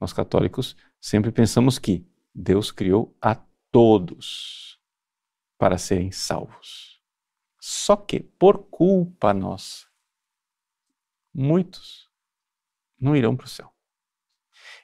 Nós, 0.00 0.12
católicos, 0.12 0.76
sempre 1.00 1.30
pensamos 1.30 1.78
que 1.78 2.04
Deus 2.34 2.72
criou 2.72 3.16
a 3.22 3.36
todos 3.70 4.80
para 5.56 5.78
serem 5.78 6.10
salvos. 6.10 7.00
Só 7.60 7.94
que, 7.94 8.18
por 8.18 8.64
culpa 8.64 9.32
nossa, 9.32 9.86
muitos 11.32 12.10
não 12.98 13.14
irão 13.14 13.36
para 13.36 13.46
o 13.46 13.48
céu. 13.48 13.72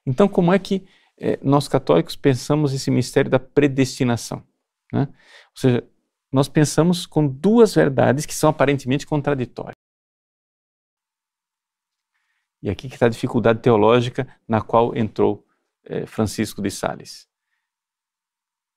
Então, 0.06 0.28
como 0.28 0.52
é 0.52 0.58
que 0.60 0.86
é, 1.18 1.36
nós 1.42 1.66
católicos 1.66 2.14
pensamos 2.14 2.72
esse 2.72 2.92
mistério 2.92 3.28
da 3.28 3.40
predestinação? 3.40 4.46
Né? 4.92 5.08
Ou 5.08 5.56
seja, 5.56 5.90
nós 6.30 6.48
pensamos 6.48 7.06
com 7.06 7.26
duas 7.26 7.74
verdades 7.74 8.24
que 8.24 8.34
são 8.34 8.50
aparentemente 8.50 9.04
contraditórias. 9.04 9.74
E 12.62 12.68
aqui 12.68 12.88
que 12.88 12.94
está 12.94 13.06
a 13.06 13.10
dificuldade 13.10 13.60
teológica 13.60 14.28
na 14.46 14.60
qual 14.60 14.96
entrou 14.96 15.46
é, 15.84 16.06
Francisco 16.06 16.60
de 16.60 16.70
Sales. 16.70 17.28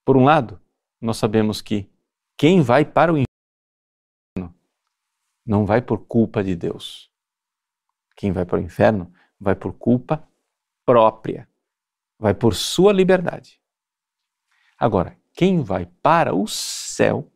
Por 0.05 0.17
um 0.17 0.23
lado, 0.23 0.59
nós 0.99 1.17
sabemos 1.17 1.61
que 1.61 1.89
quem 2.37 2.61
vai 2.61 2.85
para 2.85 3.13
o 3.13 3.17
inferno 3.17 4.55
não 5.45 5.65
vai 5.65 5.81
por 5.81 6.05
culpa 6.05 6.43
de 6.43 6.55
Deus. 6.55 7.11
Quem 8.15 8.31
vai 8.31 8.45
para 8.45 8.59
o 8.59 8.61
inferno 8.61 9.13
vai 9.39 9.55
por 9.55 9.73
culpa 9.73 10.27
própria, 10.85 11.47
vai 12.17 12.33
por 12.33 12.55
sua 12.55 12.93
liberdade. 12.93 13.61
Agora, 14.77 15.17
quem 15.33 15.61
vai 15.61 15.85
para 15.85 16.33
o 16.33 16.47
céu 16.47 17.31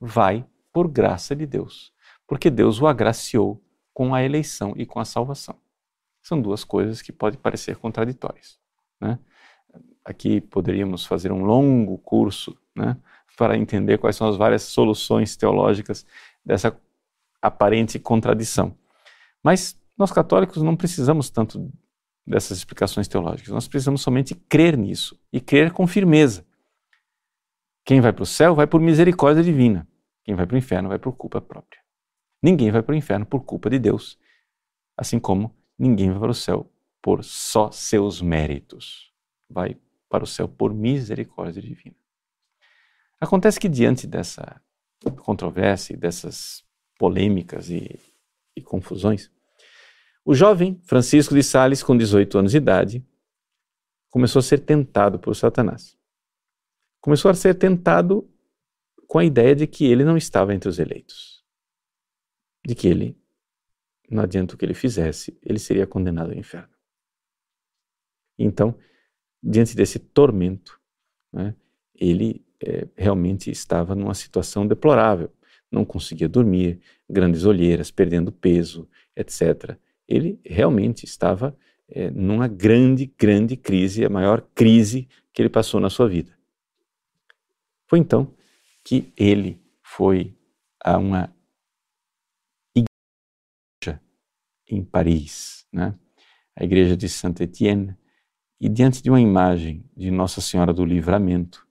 vai 0.00 0.46
por 0.72 0.88
graça 0.88 1.34
de 1.34 1.46
Deus, 1.46 1.92
porque 2.26 2.50
Deus 2.50 2.80
o 2.80 2.86
agraciou 2.86 3.63
com 3.94 4.14
a 4.14 4.22
eleição 4.22 4.74
e 4.76 4.84
com 4.84 4.98
a 4.98 5.04
salvação. 5.04 5.56
São 6.20 6.40
duas 6.40 6.64
coisas 6.64 7.00
que 7.00 7.12
podem 7.12 7.38
parecer 7.38 7.76
contraditórias. 7.76 8.58
Né? 9.00 9.18
Aqui 10.04 10.40
poderíamos 10.40 11.06
fazer 11.06 11.30
um 11.30 11.44
longo 11.44 11.96
curso 11.98 12.58
né, 12.74 12.96
para 13.36 13.56
entender 13.56 13.98
quais 13.98 14.16
são 14.16 14.28
as 14.28 14.36
várias 14.36 14.62
soluções 14.62 15.36
teológicas 15.36 16.04
dessa 16.44 16.76
aparente 17.40 17.98
contradição. 17.98 18.76
Mas 19.42 19.78
nós 19.96 20.10
católicos 20.10 20.62
não 20.62 20.74
precisamos 20.74 21.30
tanto 21.30 21.70
dessas 22.26 22.58
explicações 22.58 23.06
teológicas, 23.06 23.52
nós 23.52 23.68
precisamos 23.68 24.00
somente 24.00 24.34
crer 24.34 24.76
nisso 24.76 25.20
e 25.32 25.40
crer 25.40 25.72
com 25.72 25.86
firmeza. 25.86 26.44
Quem 27.84 28.00
vai 28.00 28.14
para 28.14 28.22
o 28.22 28.26
céu 28.26 28.54
vai 28.54 28.66
por 28.66 28.80
misericórdia 28.80 29.42
divina, 29.42 29.86
quem 30.24 30.34
vai 30.34 30.46
para 30.46 30.54
o 30.54 30.58
inferno 30.58 30.88
vai 30.88 30.98
por 30.98 31.12
culpa 31.12 31.40
própria. 31.40 31.83
Ninguém 32.44 32.70
vai 32.70 32.82
para 32.82 32.92
o 32.92 32.94
inferno 32.94 33.24
por 33.24 33.42
culpa 33.42 33.70
de 33.70 33.78
Deus, 33.78 34.18
assim 34.98 35.18
como 35.18 35.56
ninguém 35.78 36.10
vai 36.10 36.20
para 36.20 36.30
o 36.30 36.34
céu 36.34 36.70
por 37.00 37.24
só 37.24 37.70
seus 37.70 38.20
méritos. 38.20 39.10
Vai 39.48 39.78
para 40.10 40.24
o 40.24 40.26
céu 40.26 40.46
por 40.46 40.74
misericórdia 40.74 41.62
divina. 41.62 41.96
Acontece 43.18 43.58
que 43.58 43.66
diante 43.66 44.06
dessa 44.06 44.60
controvérsia, 45.22 45.96
dessas 45.96 46.62
polêmicas 46.98 47.70
e, 47.70 47.98
e 48.54 48.60
confusões, 48.60 49.30
o 50.22 50.34
jovem 50.34 50.78
Francisco 50.84 51.34
de 51.34 51.42
Sales, 51.42 51.82
com 51.82 51.96
18 51.96 52.36
anos 52.36 52.50
de 52.50 52.58
idade, 52.58 53.02
começou 54.10 54.40
a 54.40 54.42
ser 54.42 54.58
tentado 54.58 55.18
por 55.18 55.34
Satanás. 55.34 55.96
Começou 57.00 57.30
a 57.30 57.34
ser 57.34 57.54
tentado 57.54 58.30
com 59.08 59.18
a 59.18 59.24
ideia 59.24 59.56
de 59.56 59.66
que 59.66 59.86
ele 59.86 60.04
não 60.04 60.18
estava 60.18 60.54
entre 60.54 60.68
os 60.68 60.78
eleitos. 60.78 61.33
De 62.64 62.74
que 62.74 62.88
ele, 62.88 63.16
não 64.10 64.22
adianta 64.22 64.54
o 64.54 64.58
que 64.58 64.64
ele 64.64 64.74
fizesse, 64.74 65.38
ele 65.42 65.58
seria 65.58 65.86
condenado 65.86 66.30
ao 66.30 66.38
inferno. 66.38 66.72
Então, 68.38 68.76
diante 69.42 69.76
desse 69.76 69.98
tormento, 69.98 70.80
né, 71.32 71.54
ele 71.94 72.44
é, 72.64 72.88
realmente 72.96 73.50
estava 73.50 73.94
numa 73.94 74.14
situação 74.14 74.66
deplorável. 74.66 75.30
não 75.70 75.84
conseguia 75.84 76.28
dormir, 76.28 76.80
grandes 77.10 77.44
olheiras, 77.44 77.90
perdendo 77.90 78.30
peso, 78.30 78.88
etc. 79.16 79.76
Ele 80.06 80.38
realmente 80.44 81.04
estava 81.04 81.56
é, 81.88 82.10
numa 82.10 82.46
grande, 82.46 83.12
grande 83.18 83.56
crise, 83.56 84.04
a 84.04 84.08
maior 84.08 84.40
crise 84.54 85.08
que 85.32 85.42
ele 85.42 85.48
passou 85.48 85.80
na 85.80 85.90
sua 85.90 86.08
vida. 86.08 86.32
Foi 87.86 87.98
então 87.98 88.32
que 88.84 89.12
ele 89.16 89.60
foi 89.82 90.34
a 90.80 90.96
uma 90.96 91.34
em 94.76 94.84
Paris, 94.84 95.66
né? 95.72 95.98
a 96.56 96.64
igreja 96.64 96.96
de 96.96 97.08
Saint-Étienne, 97.08 97.96
e 98.60 98.68
diante 98.68 99.02
de 99.02 99.10
uma 99.10 99.20
imagem 99.20 99.88
de 99.96 100.10
Nossa 100.10 100.40
Senhora 100.40 100.72
do 100.72 100.84
Livramento, 100.84 101.66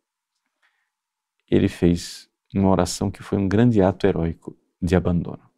ele 1.50 1.67
fez 1.67 2.29
uma 2.53 2.69
oração 2.69 3.10
que 3.10 3.24
foi 3.24 3.38
um 3.38 3.48
grande 3.48 3.81
ato 3.81 4.05
heróico 4.05 4.57
de 4.81 4.95
abandono. 4.95 5.50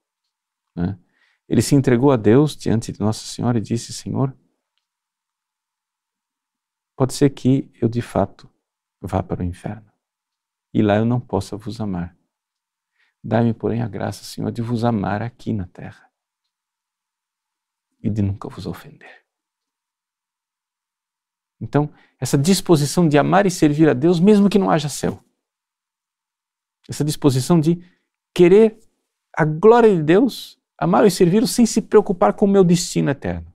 Né? 0.75 0.97
Ele 1.47 1.61
se 1.61 1.75
entregou 1.75 2.11
a 2.11 2.17
Deus 2.17 2.55
diante 2.55 2.91
de 2.91 2.99
Nossa 2.99 3.25
Senhora 3.25 3.57
e 3.57 3.61
disse: 3.61 3.91
Senhor, 3.91 4.35
pode 6.95 7.13
ser 7.13 7.29
que 7.31 7.71
eu 7.81 7.89
de 7.89 8.01
fato 8.01 8.49
vá 9.01 9.21
para 9.21 9.41
o 9.41 9.45
inferno 9.45 9.91
e 10.73 10.81
lá 10.81 10.97
eu 10.97 11.05
não 11.05 11.19
possa 11.19 11.57
vos 11.57 11.79
amar. 11.79 12.17
Dai-me, 13.23 13.53
porém, 13.53 13.81
a 13.81 13.87
graça, 13.87 14.23
Senhor, 14.23 14.51
de 14.51 14.61
vos 14.61 14.83
amar 14.83 15.21
aqui 15.21 15.51
na 15.51 15.65
terra 15.67 16.05
e 18.05 18.09
de 18.09 18.21
nunca 18.21 18.47
vos 18.47 18.67
ofender. 18.67 19.25
Então, 21.59 21.91
essa 22.19 22.37
disposição 22.37 23.09
de 23.09 23.17
amar 23.17 23.47
e 23.47 23.51
servir 23.51 23.89
a 23.89 23.93
Deus, 23.93 24.19
mesmo 24.19 24.47
que 24.47 24.59
não 24.59 24.69
haja 24.69 24.87
céu. 24.87 25.23
Essa 26.87 27.03
disposição 27.03 27.59
de 27.59 27.83
querer 28.31 28.79
a 29.35 29.43
glória 29.43 29.93
de 29.93 30.03
Deus, 30.03 30.61
amar 30.77 31.03
e 31.07 31.09
servir 31.09 31.47
sem 31.47 31.65
se 31.65 31.81
preocupar 31.81 32.33
com 32.33 32.45
o 32.45 32.47
meu 32.47 32.63
destino 32.63 33.09
eterno. 33.09 33.51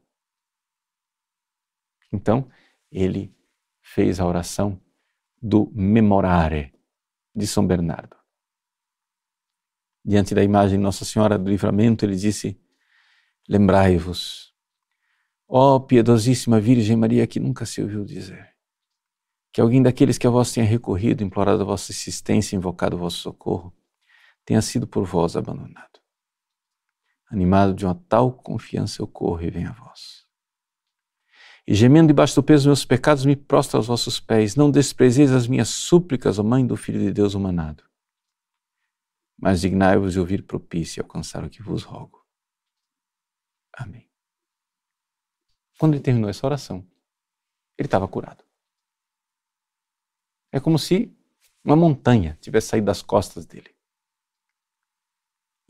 Então, 2.13 2.51
ele 2.91 3.33
fez 3.81 4.19
a 4.19 4.27
oração 4.27 4.81
do 5.41 5.71
memorare 5.73 6.75
de 7.33 7.47
São 7.47 7.65
Bernardo. 7.65 8.17
Diante 10.05 10.35
da 10.35 10.43
imagem 10.43 10.77
de 10.77 10.83
Nossa 10.83 11.05
Senhora 11.05 11.39
do 11.39 11.49
Livramento, 11.49 12.05
ele 12.05 12.17
disse: 12.17 12.61
Lembrai-vos, 13.49 14.50
ó 15.51 15.81
piedosíssima 15.81 16.61
Virgem 16.61 16.97
Maria, 16.97 17.27
que 17.27 17.41
nunca 17.41 17.67
se 17.67 17.83
ouviu 17.83 18.05
dizer, 18.05 18.55
que 19.53 19.61
alguém 19.61 19.83
daqueles 19.83 20.17
que 20.17 20.27
a 20.27 20.31
vós 20.31 20.53
tenha 20.53 20.65
recorrido, 20.65 21.25
implorado 21.25 21.63
a 21.63 21.67
vossa 21.67 21.91
assistência, 21.91 22.55
invocado 22.55 22.95
o 22.95 22.99
vosso 23.01 23.19
socorro, 23.19 23.75
tenha 24.45 24.63
sido 24.63 24.87
por 24.87 25.05
vós 25.05 25.37
abandonado. 25.37 26.01
Animado 27.29 27.75
de 27.75 27.85
uma 27.85 27.97
tal 28.09 28.33
confiança, 28.33 29.03
eu 29.03 29.09
corro 29.09 29.43
e 29.43 29.51
venho 29.51 29.69
a 29.69 29.73
vós. 29.73 30.25
E 31.67 31.75
gemendo 31.75 32.09
debaixo 32.09 32.35
do 32.35 32.43
peso 32.43 32.63
dos 32.63 32.67
meus 32.67 32.85
pecados, 32.85 33.25
me 33.25 33.37
prostro 33.37 33.77
aos 33.77 33.87
vossos 33.87 34.19
pés. 34.19 34.57
Não 34.57 34.71
desprezeis 34.71 35.31
as 35.31 35.47
minhas 35.47 35.69
súplicas, 35.69 36.39
ó 36.39 36.43
Mãe 36.43 36.67
do 36.67 36.77
Filho 36.77 36.99
de 36.99 37.13
Deus 37.13 37.35
humanado. 37.35 37.85
Mas 39.39 39.61
dignai-vos 39.61 40.13
de 40.13 40.21
ouvir 40.21 40.43
propício 40.45 41.01
e 41.01 41.03
alcançar 41.03 41.45
o 41.45 41.51
que 41.51 41.63
vos 41.63 41.85
rogo. 41.85 42.27
Amém. 43.73 44.10
Quando 45.81 45.95
ele 45.95 46.03
terminou 46.03 46.29
essa 46.29 46.47
oração, 46.47 46.87
ele 47.79 47.87
estava 47.87 48.07
curado. 48.07 48.45
É 50.53 50.61
como 50.61 50.79
se 50.79 51.11
uma 51.65 51.75
montanha 51.75 52.37
tivesse 52.39 52.67
saído 52.67 52.85
das 52.85 53.01
costas 53.01 53.47
dele. 53.47 53.75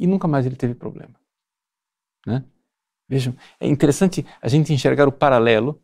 E 0.00 0.08
nunca 0.08 0.26
mais 0.26 0.44
ele 0.44 0.56
teve 0.56 0.74
problema. 0.74 1.14
Né? 2.26 2.44
Vejam, 3.08 3.36
é 3.60 3.68
interessante 3.68 4.26
a 4.42 4.48
gente 4.48 4.72
enxergar 4.72 5.06
o 5.06 5.12
paralelo 5.12 5.80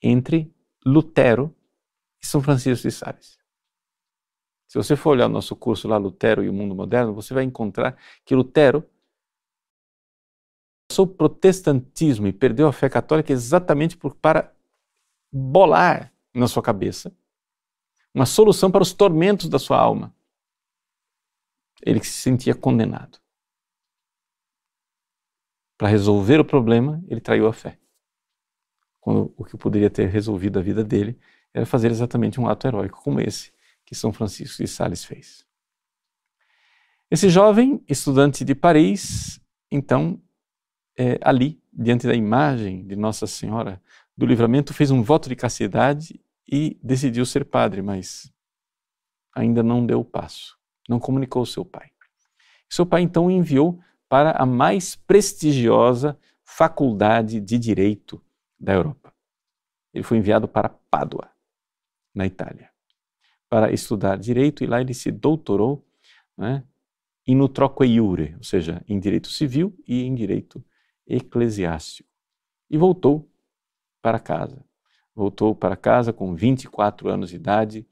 entre 0.00 0.50
Lutero 0.86 1.54
e 2.18 2.26
São 2.26 2.40
Francisco 2.40 2.88
de 2.88 2.94
Sales. 2.94 3.38
Se 4.68 4.78
você 4.78 4.96
for 4.96 5.10
olhar 5.10 5.26
o 5.26 5.28
nosso 5.28 5.54
curso 5.54 5.86
lá, 5.86 5.98
Lutero 5.98 6.42
e 6.42 6.48
o 6.48 6.52
Mundo 6.54 6.74
Moderno, 6.74 7.12
você 7.12 7.34
vai 7.34 7.44
encontrar 7.44 7.98
que 8.24 8.34
Lutero 8.34 8.88
o 10.98 11.06
protestantismo 11.06 12.26
e 12.26 12.32
perdeu 12.32 12.66
a 12.68 12.72
fé 12.72 12.88
católica 12.88 13.32
exatamente 13.32 13.96
por, 13.96 14.14
para 14.14 14.52
bolar 15.32 16.12
na 16.34 16.48
sua 16.48 16.62
cabeça 16.62 17.12
uma 18.12 18.26
solução 18.26 18.70
para 18.70 18.82
os 18.82 18.92
tormentos 18.92 19.48
da 19.48 19.58
sua 19.58 19.78
alma. 19.78 20.14
Ele 21.80 22.02
se 22.02 22.10
sentia 22.10 22.54
condenado. 22.54 23.18
Para 25.78 25.88
resolver 25.88 26.40
o 26.40 26.44
problema, 26.44 27.02
ele 27.08 27.20
traiu 27.20 27.46
a 27.46 27.52
fé 27.52 27.78
quando 29.00 29.32
o 29.36 29.44
que 29.44 29.56
poderia 29.56 29.90
ter 29.90 30.08
resolvido 30.08 30.58
a 30.58 30.62
vida 30.62 30.84
dele 30.84 31.18
era 31.52 31.66
fazer 31.66 31.90
exatamente 31.90 32.40
um 32.40 32.46
ato 32.46 32.66
heróico 32.66 33.02
como 33.02 33.20
esse 33.20 33.52
que 33.84 33.94
São 33.94 34.12
Francisco 34.12 34.62
de 34.62 34.68
Sales 34.68 35.04
fez. 35.04 35.44
Esse 37.10 37.28
jovem 37.28 37.82
estudante 37.88 38.44
de 38.44 38.54
Paris, 38.54 39.40
então, 39.70 40.22
é, 41.00 41.18
ali, 41.22 41.58
diante 41.72 42.06
da 42.06 42.14
imagem 42.14 42.86
de 42.86 42.94
Nossa 42.94 43.26
Senhora 43.26 43.80
do 44.14 44.26
Livramento, 44.26 44.74
fez 44.74 44.90
um 44.90 45.02
voto 45.02 45.30
de 45.30 45.34
castidade 45.34 46.20
e 46.46 46.78
decidiu 46.82 47.24
ser 47.24 47.46
padre, 47.46 47.80
mas 47.80 48.30
ainda 49.34 49.62
não 49.62 49.86
deu 49.86 50.00
o 50.00 50.04
passo, 50.04 50.58
não 50.86 51.00
comunicou 51.00 51.40
ao 51.40 51.46
seu 51.46 51.64
pai. 51.64 51.90
Seu 52.68 52.84
pai 52.84 53.00
então 53.00 53.26
o 53.26 53.30
enviou 53.30 53.80
para 54.10 54.32
a 54.32 54.44
mais 54.44 54.94
prestigiosa 54.94 56.18
faculdade 56.44 57.40
de 57.40 57.58
direito 57.58 58.22
da 58.58 58.74
Europa. 58.74 59.14
Ele 59.94 60.04
foi 60.04 60.18
enviado 60.18 60.46
para 60.46 60.68
Pádua, 60.68 61.30
na 62.14 62.26
Itália, 62.26 62.68
para 63.48 63.72
estudar 63.72 64.18
direito 64.18 64.62
e 64.62 64.66
lá 64.66 64.82
ele 64.82 64.92
se 64.92 65.10
doutorou 65.10 65.82
né, 66.36 66.62
in 67.26 67.40
utroque 67.40 67.86
iure, 67.86 68.34
ou 68.36 68.44
seja, 68.44 68.84
em 68.86 69.00
direito 69.00 69.28
civil 69.28 69.74
e 69.88 70.02
em 70.02 70.14
direito 70.14 70.62
eclesiástico. 71.16 72.08
E 72.68 72.78
voltou 72.78 73.28
para 74.00 74.18
casa. 74.18 74.64
Voltou 75.14 75.54
para 75.54 75.76
casa 75.76 76.12
com 76.12 76.34
24 76.34 77.08
anos 77.08 77.30
de 77.30 77.36
idade, 77.36 77.86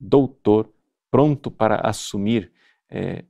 doutor, 0.00 0.72
pronto 1.10 1.50
para 1.50 1.86
assumir 1.86 2.50
é, 2.88 3.24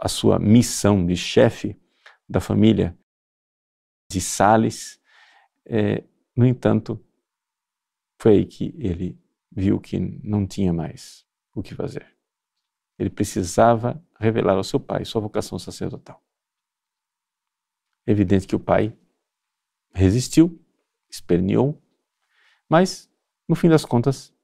a 0.00 0.08
sua 0.08 0.38
missão 0.38 1.06
de 1.06 1.16
chefe 1.16 1.80
da 2.28 2.40
família 2.40 2.96
de 4.10 4.20
Sales 4.20 4.98
é, 5.68 6.02
no 6.34 6.46
entanto, 6.46 7.04
foi 8.20 8.38
aí 8.38 8.46
que 8.46 8.74
ele 8.78 9.20
viu 9.50 9.78
que 9.78 9.98
não 9.98 10.46
tinha 10.46 10.72
mais 10.72 11.26
o 11.54 11.62
que 11.62 11.74
fazer. 11.74 12.06
Ele 12.98 13.10
precisava 13.10 14.02
revelar 14.18 14.56
ao 14.56 14.64
seu 14.64 14.80
pai 14.80 15.04
sua 15.04 15.20
vocação 15.20 15.58
sacerdotal. 15.58 16.22
É 18.08 18.10
evidente 18.10 18.46
que 18.46 18.56
o 18.56 18.58
pai 18.58 18.96
resistiu, 19.92 20.58
esperneou, 21.10 21.78
mas, 22.66 23.06
no 23.46 23.54
fim 23.54 23.68
das 23.68 23.84
contas, 23.84 24.34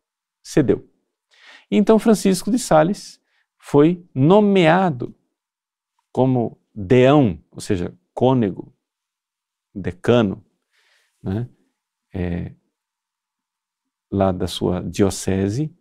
cedeu. 0.43 0.87
Então 1.71 1.99
Francisco 1.99 2.51
de 2.51 2.59
Sales 2.59 3.19
foi 3.57 4.07
nomeado 4.15 5.17
como 6.13 6.61
deão, 6.75 7.43
ou 7.51 7.59
seja, 7.59 7.97
cônego, 8.13 8.71
decano 9.75 10.45
né, 11.23 11.49
é, 12.13 12.55
lá 14.11 14.31
da 14.31 14.47
sua 14.47 14.83
diocese, 14.83 15.75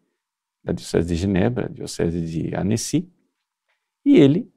da 0.63 0.71
diocese 0.71 1.09
de 1.09 1.15
Genebra, 1.17 1.67
diocese 1.67 2.25
de 2.25 2.55
Annecy, 2.55 3.11
e 4.05 4.15
ele 4.15 4.49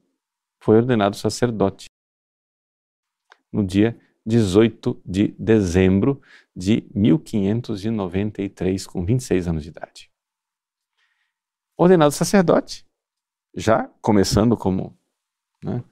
foi 0.61 0.77
ordenado 0.77 1.17
sacerdote 1.17 1.87
no 3.53 3.65
dia 3.65 3.99
18 4.25 5.01
de 5.05 5.29
dezembro 5.39 6.21
de 6.55 6.89
1593, 6.95 8.87
com 8.87 9.05
26 9.05 9.49
anos 9.49 9.63
de 9.63 9.69
idade. 9.69 10.11
Ordenado 11.77 12.13
sacerdote, 12.13 12.87
já 13.55 13.89
começando 14.01 14.57
como 14.57 14.99
né, 15.63 15.85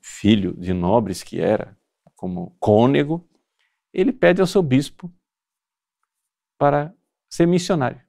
filho 0.00 0.52
de 0.54 0.72
nobres 0.72 1.22
que 1.22 1.40
era, 1.40 1.76
como 2.14 2.56
cônego, 2.58 3.28
ele 3.92 4.12
pede 4.12 4.40
ao 4.40 4.46
seu 4.46 4.62
bispo 4.62 5.12
para 6.58 6.94
ser 7.30 7.46
missionário. 7.46 8.02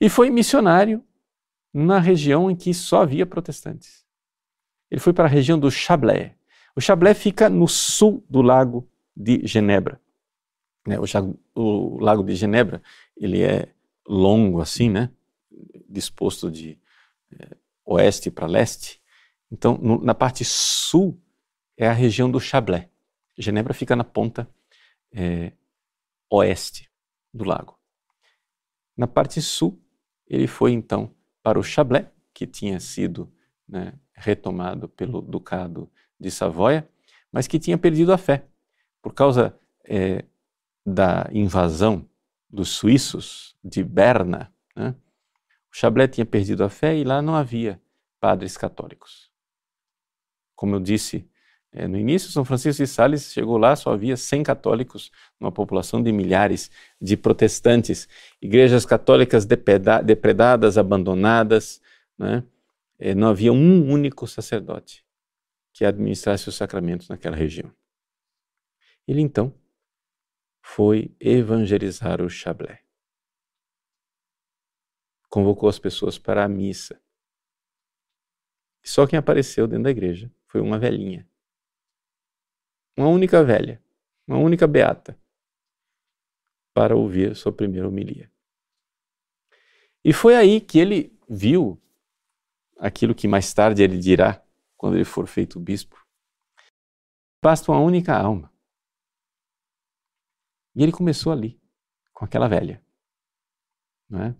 E 0.00 0.08
foi 0.08 0.30
missionário 0.30 1.04
na 1.72 1.98
região 1.98 2.50
em 2.50 2.56
que 2.56 2.74
só 2.74 3.02
havia 3.02 3.24
protestantes. 3.24 4.06
Ele 4.90 5.00
foi 5.00 5.12
para 5.12 5.24
a 5.24 5.28
região 5.28 5.58
do 5.58 5.70
Chablais. 5.70 6.32
O 6.74 6.80
Chablais 6.80 7.18
fica 7.18 7.48
no 7.48 7.68
sul 7.68 8.24
do 8.28 8.40
lago 8.40 8.88
de 9.14 9.46
Genebra. 9.46 10.00
Né, 10.86 10.96
o, 11.54 11.98
lago 12.00 12.24
de 12.24 12.34
Genebra 12.34 12.82
ele 13.16 13.42
é 13.42 13.72
longo 14.06 14.60
assim, 14.60 14.88
né? 14.90 15.10
disposto 15.88 16.50
de 16.50 16.78
é, 17.38 17.56
oeste 17.84 18.30
para 18.30 18.46
leste, 18.46 19.00
Então, 19.50 19.78
no, 19.78 20.02
na 20.02 20.14
parte 20.14 20.44
sul 20.44 21.20
é 21.76 21.86
a 21.86 21.92
região 21.92 22.30
do 22.30 22.40
Chablais. 22.40 22.88
Genebra 23.36 23.74
fica 23.74 23.94
na 23.94 24.04
ponta 24.04 24.48
é, 25.12 25.52
oeste 26.30 26.90
do 27.32 27.44
lago. 27.44 27.78
Na 28.96 29.06
parte 29.06 29.42
sul, 29.42 29.78
ele 30.26 30.46
foi 30.46 30.72
então 30.72 31.14
para 31.42 31.58
o 31.58 31.62
Chablais, 31.62 32.06
que 32.32 32.46
tinha 32.46 32.80
sido 32.80 33.30
né, 33.68 33.92
retomado 34.14 34.88
pelo 34.88 35.20
Ducado 35.20 35.90
de 36.22 36.30
Savoia, 36.30 36.88
mas 37.32 37.48
que 37.48 37.58
tinha 37.58 37.76
perdido 37.76 38.12
a 38.12 38.18
fé. 38.18 38.44
Por 39.02 39.12
causa 39.12 39.58
é, 39.84 40.24
da 40.86 41.28
invasão 41.32 42.08
dos 42.48 42.68
suíços 42.68 43.56
de 43.62 43.82
Berna, 43.82 44.52
né, 44.76 44.94
o 45.70 45.76
Chablais 45.76 46.10
tinha 46.10 46.24
perdido 46.24 46.62
a 46.62 46.68
fé 46.68 46.96
e 46.96 47.02
lá 47.02 47.20
não 47.20 47.34
havia 47.34 47.80
padres 48.20 48.56
católicos. 48.56 49.30
Como 50.54 50.76
eu 50.76 50.80
disse 50.80 51.28
é, 51.72 51.88
no 51.88 51.98
início, 51.98 52.30
São 52.30 52.44
Francisco 52.44 52.82
de 52.82 52.86
Sales 52.86 53.32
chegou 53.32 53.56
lá, 53.56 53.74
só 53.74 53.92
havia 53.92 54.16
100 54.16 54.42
católicos, 54.42 55.10
numa 55.40 55.50
população 55.50 56.02
de 56.02 56.12
milhares 56.12 56.70
de 57.00 57.16
protestantes, 57.16 58.06
igrejas 58.40 58.84
católicas 58.84 59.46
depredadas, 59.46 60.76
abandonadas, 60.76 61.80
né? 62.16 62.44
é, 62.98 63.14
não 63.14 63.28
havia 63.28 63.52
um 63.52 63.90
único 63.90 64.28
sacerdote 64.28 65.02
que 65.72 65.84
administrasse 65.84 66.48
os 66.48 66.54
sacramentos 66.54 67.08
naquela 67.08 67.36
região. 67.36 67.74
Ele 69.06 69.20
então 69.20 69.54
foi 70.60 71.14
evangelizar 71.18 72.20
o 72.20 72.28
Chablais. 72.28 72.80
Convocou 75.28 75.68
as 75.68 75.78
pessoas 75.78 76.18
para 76.18 76.44
a 76.44 76.48
missa. 76.48 77.00
E 78.84 78.88
só 78.88 79.06
quem 79.06 79.18
apareceu 79.18 79.66
dentro 79.66 79.84
da 79.84 79.90
igreja 79.90 80.30
foi 80.46 80.60
uma 80.60 80.78
velhinha 80.78 81.26
uma 82.96 83.08
única 83.08 83.42
velha, 83.42 83.82
uma 84.26 84.38
única 84.38 84.66
beata, 84.66 85.18
para 86.74 86.96
ouvir 86.96 87.34
sua 87.36 87.52
primeira 87.52 87.88
homilia. 87.88 88.30
E 90.04 90.12
foi 90.12 90.34
aí 90.34 90.60
que 90.60 90.78
ele 90.78 91.16
viu 91.28 91.80
aquilo 92.78 93.14
que 93.14 93.28
mais 93.28 93.52
tarde 93.52 93.82
ele 93.82 93.98
dirá, 93.98 94.44
quando 94.82 94.96
ele 94.96 95.04
for 95.04 95.28
feito 95.28 95.60
bispo. 95.60 95.96
Basta 97.40 97.70
uma 97.70 97.80
única 97.80 98.18
alma. 98.18 98.52
E 100.74 100.82
ele 100.82 100.90
começou 100.90 101.30
ali, 101.30 101.56
com 102.12 102.24
aquela 102.24 102.48
velha. 102.48 102.84
Não 104.10 104.24
é? 104.24 104.36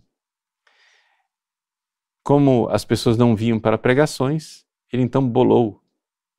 Como 2.25 2.67
as 2.67 2.83
pessoas 2.83 3.17
não 3.17 3.37
vinham 3.37 3.57
para 3.57 3.77
pregações, 3.77 4.67
ele 4.91 5.01
então 5.01 5.25
bolou 5.25 5.81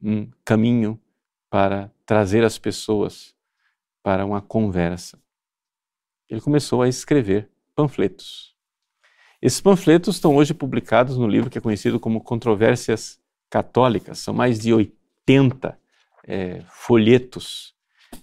um 0.02 0.30
caminho 0.44 1.00
para 1.48 1.90
trazer 2.04 2.44
as 2.44 2.58
pessoas 2.58 3.34
para 4.02 4.26
uma 4.26 4.42
conversa. 4.42 5.18
Ele 6.28 6.42
começou 6.42 6.82
a 6.82 6.88
escrever 6.88 7.50
panfletos. 7.74 8.54
Esses 9.40 9.62
panfletos 9.62 10.16
estão 10.16 10.36
hoje 10.36 10.52
publicados 10.52 11.16
no 11.16 11.26
livro 11.26 11.48
que 11.48 11.56
é 11.56 11.62
conhecido 11.62 11.98
como 11.98 12.22
Controvérsias 12.22 13.23
Católicas. 13.54 14.18
São 14.18 14.34
mais 14.34 14.58
de 14.58 14.74
80 14.74 15.78
é, 16.26 16.60
folhetos 16.68 17.72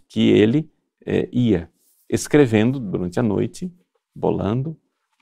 que 0.09 0.29
ele 0.29 0.69
é, 1.05 1.29
ia 1.31 1.69
escrevendo 2.09 2.77
durante 2.77 3.17
a 3.17 3.23
noite, 3.23 3.73
bolando, 4.13 4.77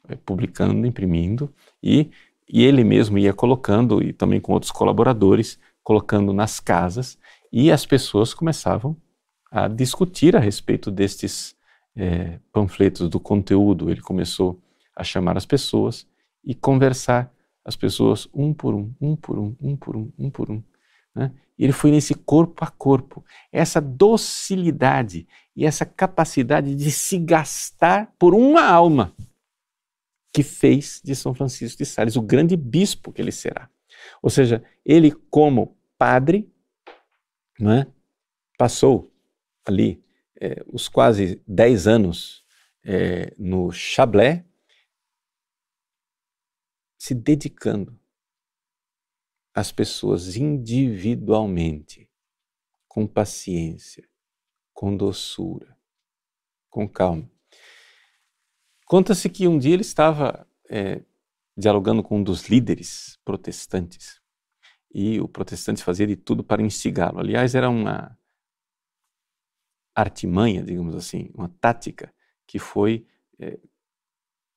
é, 0.08 0.16
publicando, 0.16 0.88
imprimindo, 0.88 1.54
e, 1.84 2.10
e 2.52 2.64
ele 2.64 2.84
mesmo 2.84 3.20
ia 3.20 3.32
colocando, 3.34 4.02
e 4.02 4.12
também 4.12 4.42
com 4.42 4.52
outros 4.52 4.72
colaboradores, 4.72 5.60
colocando 5.84 6.34
nas 6.34 6.60
casas 6.60 7.16
e 7.54 7.72
as 7.72 7.86
pessoas 7.86 8.34
começavam 8.34 8.98
a 9.52 9.68
discutir 9.68 10.36
a 10.36 10.40
respeito 10.40 10.90
destes 10.90 11.56
é, 11.96 12.40
panfletos, 12.52 13.08
do 13.10 13.20
conteúdo. 13.20 13.92
Ele 13.92 14.02
começou 14.02 14.60
a 14.96 15.04
chamar 15.04 15.38
as 15.38 15.46
pessoas 15.46 16.08
e 16.44 16.56
conversar 16.56 17.32
as 17.70 17.76
pessoas 17.76 18.28
um 18.34 18.52
por 18.52 18.74
um, 18.74 18.92
um 19.00 19.16
por 19.16 19.38
um, 19.38 19.56
um 19.62 19.78
por 19.78 19.96
um, 19.96 20.12
um 20.18 20.32
por 20.32 20.50
um. 20.50 20.64
Né? 21.14 21.32
E 21.56 21.64
ele 21.64 21.72
foi 21.72 21.92
nesse 21.92 22.16
corpo 22.16 22.66
a 22.66 22.68
corpo. 22.68 23.24
Essa 23.52 23.80
docilidade 23.80 25.28
e 25.56 25.68
essa 25.68 25.86
capacidade 25.86 26.74
de 26.74 26.90
se 26.90 27.20
gastar 27.20 28.12
por 28.18 28.34
uma 28.34 28.66
alma 28.66 29.16
que 30.34 30.42
fez 30.42 31.00
de 31.04 31.16
São 31.16 31.36
Francisco 31.36 31.78
de 31.78 31.86
Sales 31.86 32.16
o 32.16 32.24
grande 32.24 32.58
bispo 32.58 33.12
que 33.14 33.22
ele 33.22 33.32
será. 33.32 33.70
Ou 34.20 34.32
seja, 34.32 34.64
ele, 34.84 35.12
como 35.30 35.78
padre, 35.96 36.52
é? 37.62 37.86
passou 38.58 39.14
ali 39.64 40.04
é, 40.42 40.64
os 40.66 40.88
quase 40.88 41.40
10 41.48 41.86
anos 41.86 42.44
é, 42.84 43.32
no 43.38 43.72
Chablais, 43.72 44.42
se 47.00 47.16
dedicando 47.16 47.98
às 49.56 49.72
pessoas 49.72 50.36
individualmente, 50.36 52.10
com 52.88 53.08
paciência, 53.08 54.08
com 54.74 54.96
doçura, 54.96 55.78
com 56.70 56.88
calma. 56.88 57.32
Conta-se 58.86 59.30
que 59.30 59.48
um 59.48 59.58
dia 59.58 59.74
ele 59.74 59.82
estava 59.82 60.46
é, 60.70 61.02
dialogando 61.58 62.04
com 62.04 62.18
um 62.18 62.24
dos 62.24 62.48
líderes 62.50 63.18
protestantes 63.24 64.22
e 64.94 65.22
o 65.22 65.28
protestante 65.28 65.84
fazia 65.84 66.06
de 66.06 66.18
tudo 66.18 66.44
para 66.44 66.62
instigá-lo. 66.62 67.20
Aliás, 67.20 67.56
era 67.56 67.70
uma 67.70 68.18
artimanha, 69.96 70.64
digamos 70.64 70.96
assim, 70.96 71.30
uma 71.34 71.50
tática 71.62 72.14
que 72.46 72.60
foi 72.60 73.08
é, 73.40 73.60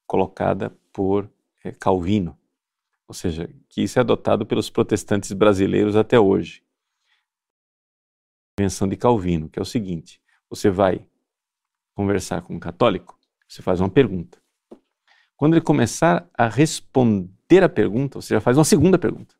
colocada 0.07 0.71
por 0.93 1.31
Calvino, 1.71 2.37
ou 3.07 3.15
seja, 3.15 3.49
que 3.69 3.83
isso 3.83 3.99
é 3.99 4.01
adotado 4.01 4.45
pelos 4.45 4.71
protestantes 4.71 5.33
brasileiros 5.33 5.95
até 5.95 6.19
hoje. 6.19 6.65
Invenção 8.59 8.89
de 8.89 8.97
Calvino, 8.97 9.49
que 9.49 9.59
é 9.59 9.63
o 9.63 9.67
seguinte: 9.67 10.21
você 10.49 10.71
vai 10.71 11.07
conversar 11.95 12.43
com 12.43 12.55
um 12.55 12.59
católico, 12.59 13.19
você 13.47 13.63
faz 13.63 13.81
uma 13.81 13.91
pergunta. 13.91 14.43
Quando 15.37 15.55
ele 15.55 15.61
começar 15.61 16.29
a 16.37 16.49
responder 16.49 17.63
a 17.63 17.69
pergunta, 17.69 18.21
você 18.21 18.35
já 18.35 18.41
faz 18.41 18.57
uma 18.57 18.65
segunda 18.65 18.99
pergunta. 18.99 19.35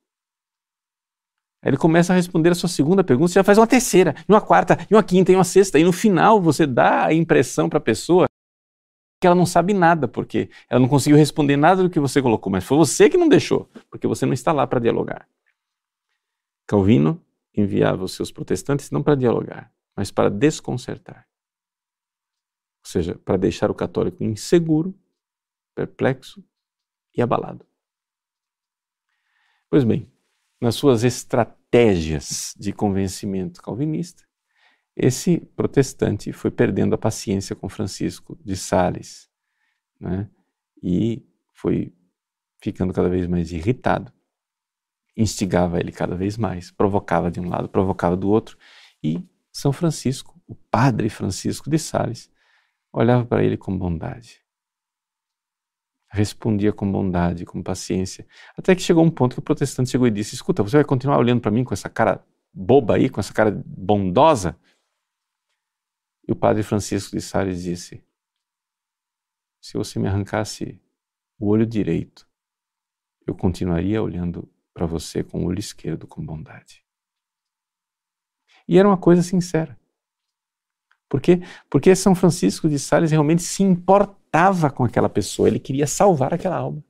Aí 1.63 1.71
ele 1.71 1.77
começa 1.77 2.13
a 2.13 2.17
responder 2.17 2.51
a 2.51 2.55
sua 2.55 2.69
segunda 2.69 3.05
pergunta, 3.05 3.29
você 3.29 3.39
já 3.39 3.45
faz 3.45 3.57
uma 3.57 3.67
terceira, 3.67 4.15
uma 4.29 4.41
quarta, 4.41 4.77
uma 4.91 5.03
quinta, 5.03 5.31
e 5.31 5.35
uma 5.35 5.45
sexta, 5.45 5.79
e 5.79 5.85
no 5.85 5.93
final 5.93 6.41
você 6.43 6.67
dá 6.67 7.07
a 7.07 7.15
impressão 7.15 7.69
para 7.69 7.79
a 7.79 7.81
pessoa 7.81 8.27
que 9.23 9.27
ela 9.29 9.37
não 9.37 9.47
sabe 9.47 9.73
nada, 9.73 10.09
porque 10.09 10.51
ela 10.69 10.81
não 10.81 10.89
conseguiu 10.89 11.17
responder 11.17 11.57
nada 11.57 11.81
do 11.81 11.89
que 11.89 12.01
você 12.01 12.21
colocou, 12.21 12.51
mas 12.51 12.65
foi 12.65 12.77
você 12.77 13.09
que 13.09 13.17
não 13.17 13.29
deixou, 13.29 13.71
porque 13.89 14.09
você 14.09 14.27
não 14.27 14.33
está 14.33 14.51
lá 14.51 14.67
para 14.67 14.81
dialogar. 14.81 15.29
Calvino 16.67 17.25
enviava 17.57 18.03
os 18.03 18.15
seus 18.15 18.33
protestantes 18.33 18.91
não 18.91 19.01
para 19.01 19.15
dialogar, 19.15 19.73
mas 19.95 20.11
para 20.11 20.29
desconcertar. 20.29 21.29
Ou 22.85 22.91
seja, 22.91 23.15
para 23.25 23.37
deixar 23.37 23.71
o 23.71 23.75
católico 23.75 24.25
inseguro, 24.25 24.93
perplexo 25.73 26.45
e 27.17 27.23
abalado. 27.23 27.65
Pois 29.71 29.85
bem, 29.85 30.11
nas 30.61 30.75
suas 30.75 31.05
estratégias 31.05 32.57
de 32.59 32.73
convencimento 32.73 33.63
calvinista, 33.63 34.25
esse 34.97 35.39
protestante 35.57 36.33
foi 36.33 36.51
perdendo 36.51 36.95
a 36.95 36.99
paciência 36.99 37.57
com 37.57 37.69
Francisco 37.69 38.39
de 38.45 38.57
Sales 38.57 39.31
né? 40.01 40.29
e 40.83 41.25
foi 41.53 41.95
ficando 42.61 42.93
cada 42.93 43.09
vez 43.09 43.27
mais 43.27 43.53
irritado, 43.53 44.13
instigava 45.17 45.81
ele 45.81 45.93
cada 45.93 46.15
vez 46.15 46.37
mais, 46.37 46.71
provocava 46.71 47.31
de 47.31 47.41
um 47.41 47.49
lado, 47.49 47.69
provocava 47.69 48.17
do 48.17 48.31
outro, 48.31 48.57
e 49.03 49.25
São 49.51 49.73
Francisco, 49.73 50.41
o 50.47 50.55
padre 50.55 51.09
Francisco 51.09 51.69
de 51.69 51.79
Sales, 51.79 52.31
olhava 52.93 53.25
para 53.25 53.43
ele 53.43 53.57
com 53.57 53.77
bondade 53.77 54.43
respondia 56.13 56.73
com 56.73 56.91
bondade, 56.91 57.47
com 57.47 57.63
paciência. 57.63 58.27
Até 58.57 58.75
que 58.75 58.83
chegou 58.83 59.03
um 59.03 59.11
ponto 59.11 59.35
que 59.35 59.39
o 59.39 59.43
protestante 59.43 59.91
chegou 59.91 60.07
e 60.07 60.11
disse: 60.11 60.35
Escuta, 60.35 60.63
você 60.63 60.77
vai 60.77 60.85
continuar 60.85 61.19
olhando 61.19 61.41
para 61.41 61.51
mim 61.51 61.65
com 61.65 61.73
essa 61.73 61.89
cara 61.89 62.23
boba 62.53 62.97
aí, 62.97 63.09
com 63.09 63.19
essa 63.19 63.33
cara 63.33 63.51
bondosa? 63.67 64.55
E 66.27 66.33
o 66.33 66.37
padre 66.37 66.63
Francisco 66.63 67.17
de 67.17 67.23
Sales 67.23 67.63
disse: 67.63 68.05
Se 69.61 69.77
você 69.77 69.99
me 69.99 70.09
arrancasse 70.09 70.81
o 71.39 71.49
olho 71.49 71.67
direito, 71.67 72.29
eu 73.27 73.35
continuaria 73.35 74.03
olhando 74.03 74.49
para 74.73 74.87
você 74.87 75.23
com 75.23 75.43
o 75.43 75.47
olho 75.47 75.59
esquerdo 75.59 76.07
com 76.07 76.25
bondade. 76.25 76.85
E 78.67 78.79
era 78.79 78.89
uma 78.89 78.97
coisa 78.97 79.23
sincera. 79.23 79.79
Por 81.09 81.21
quê? 81.21 81.41
Porque 81.69 81.95
São 81.95 82.15
Francisco 82.15 82.69
de 82.69 82.79
Sales 82.79 83.11
realmente 83.11 83.43
se 83.43 83.63
importava 83.63 84.71
com 84.71 84.85
aquela 84.85 85.11
pessoa, 85.11 85.47
ele 85.47 85.59
queria 85.59 85.87
salvar 85.87 86.33
aquela 86.33 86.57
alma. 86.57 86.83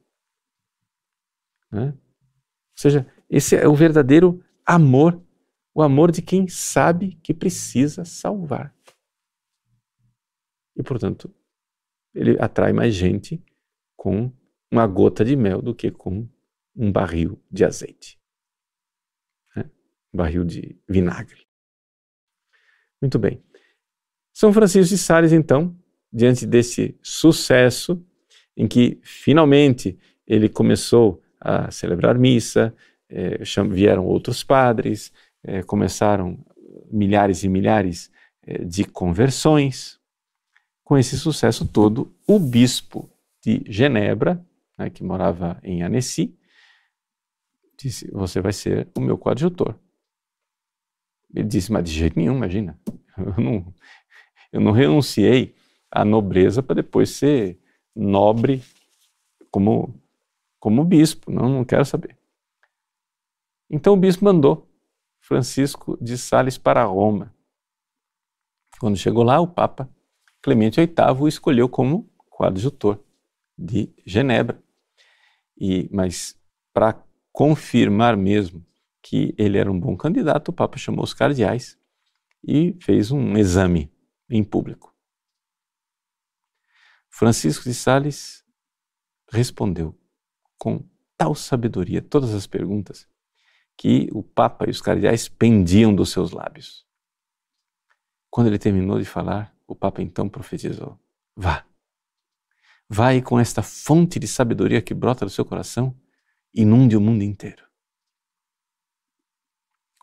Né? 1.71 1.87
Ou 1.87 2.77
seja, 2.77 3.07
Esse 3.29 3.57
é 3.57 3.67
o 3.67 3.75
verdadeiro 3.75 4.45
amor, 4.65 5.21
o 5.75 5.83
amor 5.83 6.13
de 6.13 6.23
quem 6.23 6.47
sabe 6.47 7.19
que 7.23 7.35
precisa 7.35 8.05
salvar. 8.05 8.73
E, 10.77 10.83
portanto, 10.83 11.33
ele 12.15 12.37
atrai 12.41 12.73
mais 12.73 12.95
gente 12.95 13.43
com 13.97 14.33
uma 14.71 14.87
gota 14.87 15.25
de 15.25 15.37
mel 15.37 15.61
do 15.61 15.75
que 15.75 15.91
com 15.91 16.29
um 16.75 16.91
barril 16.91 17.41
de 17.51 17.65
azeite. 17.65 18.19
Né? 19.55 19.71
Barril 20.13 20.45
de 20.45 20.79
vinagre. 20.89 21.47
Muito 23.01 23.19
bem. 23.19 23.43
São 24.33 24.53
Francisco 24.53 24.95
de 24.95 24.99
Sales, 24.99 25.33
então, 25.33 25.77
diante 26.13 26.47
desse 26.47 26.97
sucesso, 27.03 28.03
em 28.57 28.67
que 28.67 28.99
finalmente 29.03 29.99
ele 30.27 30.49
começou 30.49 31.23
a 31.41 31.71
celebrar 31.71 32.19
missa, 32.19 32.75
eh, 33.09 33.43
vieram 33.71 34.07
outros 34.07 34.43
padres, 34.45 35.13
eh, 35.45 35.63
começaram 35.63 36.43
milhares 36.91 37.43
e 37.43 37.49
milhares 37.49 38.11
eh, 38.43 38.65
de 38.65 38.85
conversões. 38.85 40.01
Com 40.93 40.99
esse 40.99 41.19
sucesso 41.19 41.67
todo, 41.67 42.15
o 42.29 42.39
bispo 42.39 43.09
de 43.41 43.65
Genebra, 43.67 44.47
né, 44.77 44.91
que 44.91 45.03
morava 45.03 45.59
em 45.63 45.83
Annecy, 45.83 46.39
disse: 47.79 48.11
Você 48.11 48.43
vai 48.43 48.53
ser 48.53 48.87
o 48.95 49.01
meu 49.01 49.17
coadjutor. 49.17 49.75
Ele 51.35 51.49
disse: 51.49 51.73
Mas 51.73 51.85
de 51.85 51.93
jeito 51.93 52.19
nenhum, 52.19 52.37
imagina. 52.37 52.79
Eu 53.17 53.43
não, 53.43 53.75
eu 54.53 54.61
não 54.61 54.71
renunciei 54.71 55.55
à 55.91 56.05
nobreza 56.05 56.63
para 56.63 56.75
depois 56.75 57.09
ser 57.09 57.59
nobre 57.97 58.63
como, 59.51 59.99
como 60.61 60.85
bispo. 60.85 61.33
Não, 61.33 61.49
não 61.49 61.65
quero 61.65 61.87
saber. 61.87 62.19
Então 63.71 63.95
o 63.95 63.97
bispo 63.97 64.27
mandou 64.27 64.69
Francisco 65.23 65.97
de 66.03 66.19
Sales 66.19 66.59
para 66.59 66.85
Roma. 66.85 67.35
Quando 68.79 68.99
chegou 68.99 69.23
lá, 69.23 69.41
o 69.41 69.49
Papa 69.49 69.89
Clemente 70.43 70.81
VIII 70.81 71.21
o 71.21 71.29
escolheu 71.29 71.69
como 71.69 72.11
coadjutor 72.29 73.03
de 73.57 73.95
Genebra. 74.05 74.63
E, 75.57 75.89
mas 75.93 76.37
para 76.73 77.01
confirmar 77.31 78.17
mesmo 78.17 78.65
que 79.01 79.35
ele 79.39 79.57
era 79.57 79.71
um 79.71 79.79
bom 79.79 79.97
candidato, 79.97 80.49
o 80.49 80.53
Papa 80.53 80.77
chamou 80.77 81.05
os 81.05 81.15
cardeais 81.15 81.79
e 82.43 82.77
fez 82.81 83.13
um 83.13 83.37
exame 83.37 83.91
em 84.29 84.43
público. 84.43 84.93
Francisco 87.09 87.65
de 87.65 87.75
Sales 87.75 88.45
respondeu 89.31 89.97
com 90.59 90.85
tal 91.17 91.35
sabedoria 91.35 92.03
todas 92.03 92.35
as 92.35 92.47
perguntas 92.47 93.07
que 93.77 94.09
o 94.13 94.23
Papa 94.23 94.67
e 94.67 94.71
os 94.71 94.81
cardeais 94.81 95.29
pendiam 95.29 95.95
dos 95.95 96.11
seus 96.11 96.33
lábios. 96.33 96.87
Quando 98.31 98.47
ele 98.49 98.59
terminou 98.59 98.99
de 98.99 99.05
falar, 99.05 99.52
o 99.73 99.75
Papa 99.75 100.03
então 100.03 100.29
profetizou: 100.29 101.01
Vá, 101.35 103.15
e 103.15 103.23
com 103.23 103.41
esta 103.41 103.63
fonte 103.63 104.19
de 104.19 104.29
sabedoria 104.29 104.83
que 104.83 104.93
brota 104.93 105.25
do 105.25 105.31
seu 105.31 105.47
coração, 105.47 105.99
inunde 106.53 106.95
o 106.95 107.01
mundo 107.01 107.23
inteiro. 107.25 107.67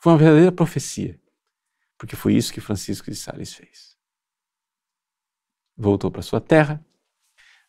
Foi 0.02 0.12
uma 0.12 0.18
verdadeira 0.18 0.52
profecia, 0.52 1.22
porque 1.98 2.16
foi 2.16 2.34
isso 2.34 2.52
que 2.52 2.60
Francisco 2.60 3.12
de 3.12 3.16
Sales 3.16 3.54
fez. 3.54 3.96
Voltou 5.78 6.10
para 6.10 6.24
sua 6.24 6.42
terra, 6.42 6.84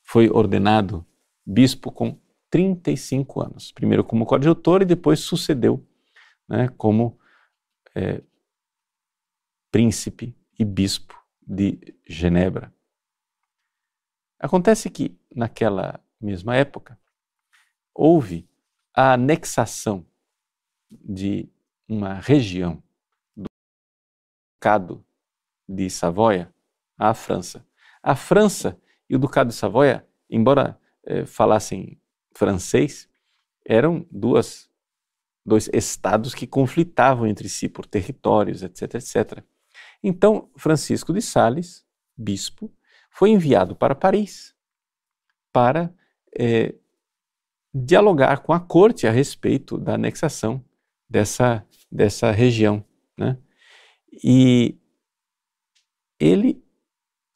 foi 0.02 0.30
ordenado 0.30 1.06
bispo 1.44 1.92
com 1.92 2.18
35 2.48 3.42
anos, 3.42 3.72
primeiro 3.72 4.02
como 4.02 4.24
coadjutor 4.24 4.80
e 4.80 4.86
depois 4.86 5.20
sucedeu 5.20 5.86
né, 6.48 6.68
como 6.78 7.18
é, 7.94 8.22
príncipe 9.70 10.34
e 10.58 10.64
bispo 10.64 11.19
de 11.50 11.96
Genebra. 12.06 12.72
Acontece 14.38 14.88
que, 14.88 15.18
naquela 15.34 16.00
mesma 16.20 16.54
época, 16.54 16.96
houve 17.92 18.48
a 18.94 19.14
anexação 19.14 20.06
de 20.88 21.48
uma 21.88 22.14
região 22.14 22.80
do 23.36 23.48
Ducado 24.54 25.04
de 25.68 25.90
Savoia 25.90 26.54
à 26.96 27.12
França. 27.14 27.66
A 28.00 28.14
França 28.14 28.80
e 29.08 29.16
o 29.16 29.18
Ducado 29.18 29.50
de 29.50 29.56
Savoia, 29.56 30.08
embora 30.30 30.80
eh, 31.02 31.26
falassem 31.26 32.00
francês, 32.32 33.08
eram 33.64 34.06
duas 34.08 34.70
dois 35.44 35.68
estados 35.72 36.32
que 36.32 36.46
conflitavam 36.46 37.26
entre 37.26 37.48
si 37.48 37.68
por 37.68 37.86
territórios, 37.86 38.62
etc, 38.62 38.94
etc. 38.94 39.44
Então, 40.02 40.50
Francisco 40.56 41.12
de 41.12 41.20
Sales, 41.20 41.84
bispo, 42.16 42.72
foi 43.10 43.30
enviado 43.30 43.74
para 43.76 43.94
Paris 43.94 44.54
para 45.52 45.92
é, 46.38 46.74
dialogar 47.74 48.38
com 48.38 48.52
a 48.52 48.60
corte 48.60 49.06
a 49.06 49.10
respeito 49.10 49.76
da 49.76 49.94
anexação 49.94 50.64
dessa, 51.08 51.66
dessa 51.90 52.30
região. 52.30 52.84
Né? 53.16 53.36
E 54.24 54.78
ele, 56.18 56.62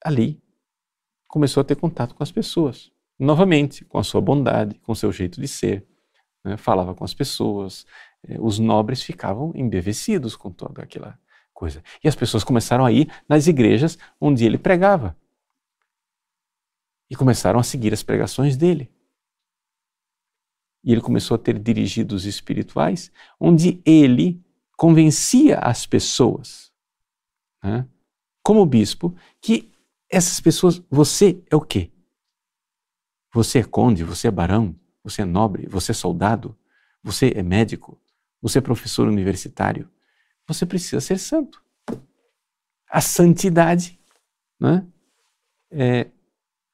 ali, 0.05 0.43
começou 1.29 1.61
a 1.61 1.65
ter 1.65 1.77
contato 1.77 2.15
com 2.15 2.23
as 2.23 2.33
pessoas. 2.33 2.93
Novamente, 3.19 3.85
com 3.85 3.99
a 3.99 4.05
sua 4.05 4.21
bondade, 4.21 4.79
com 4.81 4.93
o 4.93 4.97
seu 4.97 5.13
jeito 5.13 5.41
de 5.41 5.49
ser. 5.49 5.87
Né? 6.45 6.57
Falava 6.57 6.95
com 6.95 7.05
as 7.05 7.15
pessoas. 7.15 7.87
Eh, 8.27 8.39
os 8.41 8.59
nobres 8.59 9.03
ficavam 9.03 9.53
embevecidos 9.55 10.37
com 10.37 10.51
toda 10.51 10.83
aquela 10.83 11.19
coisa. 11.55 11.83
E 12.03 12.09
as 12.09 12.15
pessoas 12.15 12.45
começaram 12.45 12.85
a 12.85 12.93
ir 12.93 13.11
nas 13.27 13.47
igrejas 13.47 13.97
onde 14.21 14.45
ele 14.45 14.59
pregava. 14.59 15.17
E 17.09 17.17
começaram 17.17 17.59
a 17.59 17.63
seguir 17.63 17.95
as 17.95 18.03
pregações 18.03 18.57
dele. 18.57 18.93
E 20.83 20.93
ele 20.93 21.01
começou 21.01 21.37
a 21.37 21.39
ter 21.39 21.59
dirigidos 21.59 22.27
espirituais, 22.27 23.11
onde 23.41 23.81
ele 23.87 24.45
convencia 24.77 25.59
as 25.61 25.87
pessoas, 25.87 26.71
né, 27.63 27.89
como 28.43 28.67
bispo, 28.67 29.17
que 29.41 29.73
essas 30.11 30.41
pessoas, 30.41 30.83
você 30.91 31.43
é 31.51 31.57
o 31.57 31.61
quê? 31.61 31.91
Você 33.33 33.61
é 33.61 33.65
conde, 33.65 34.05
você 34.05 34.29
é 34.29 34.31
barão, 34.31 34.79
você 35.03 35.23
é 35.23 35.25
nobre, 35.25 35.67
você 35.67 35.93
é 35.93 35.95
soldado, 35.95 36.57
você 37.03 37.33
é 37.35 37.43
médico, 37.43 37.99
você 38.41 38.59
é 38.59 38.61
professor 38.61 39.09
universitário. 39.09 39.91
Você 40.47 40.67
precisa 40.67 41.01
ser 41.01 41.19
santo. 41.19 41.63
A 42.89 43.01
santidade 43.01 43.99
né, 44.61 44.87
é, 45.71 46.11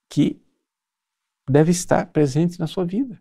que 0.09 0.41
deve 1.49 1.71
estar 1.71 2.07
presente 2.07 2.59
na 2.59 2.67
sua 2.67 2.85
vida. 2.85 3.21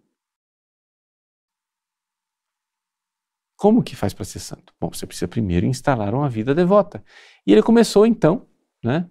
Como 3.58 3.84
que 3.84 3.96
faz 3.96 4.14
para 4.14 4.24
ser 4.24 4.40
santo? 4.40 4.74
Bom, 4.80 4.90
você 4.90 5.06
precisa 5.06 5.28
primeiro 5.28 5.66
instalar 5.66 6.14
uma 6.14 6.30
vida 6.30 6.56
devota. 6.56 7.04
E 7.46 7.52
ele 7.52 7.62
começou 7.62 8.06
então 8.06 8.48
né, 8.82 9.10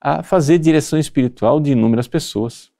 a 0.00 0.22
fazer 0.22 0.58
direção 0.58 0.98
espiritual 0.98 1.60
de 1.60 1.72
inúmeras 1.72 2.08
pessoas, 2.08 2.72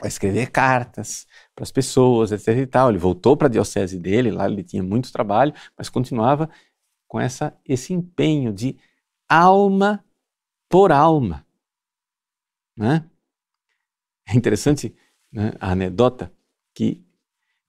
a 0.00 0.06
escrever 0.06 0.50
cartas 0.50 1.26
para 1.54 1.62
as 1.62 1.70
pessoas, 1.70 2.32
etc. 2.32 2.48
E 2.56 2.66
tal. 2.66 2.88
Ele 2.88 2.98
voltou 2.98 3.36
para 3.36 3.46
a 3.46 3.50
diocese 3.50 3.98
dele, 3.98 4.30
lá 4.30 4.46
ele 4.46 4.64
tinha 4.64 4.82
muito 4.82 5.12
trabalho, 5.12 5.52
mas 5.76 5.90
continuava 5.90 6.48
com 7.12 7.20
essa, 7.20 7.54
esse 7.66 7.92
empenho 7.92 8.54
de 8.54 8.78
alma 9.28 10.02
por 10.66 10.90
alma. 10.90 11.46
Né? 12.74 13.06
É 14.26 14.34
interessante 14.34 14.96
né, 15.30 15.52
a 15.60 15.72
anedota 15.72 16.32
que 16.72 17.04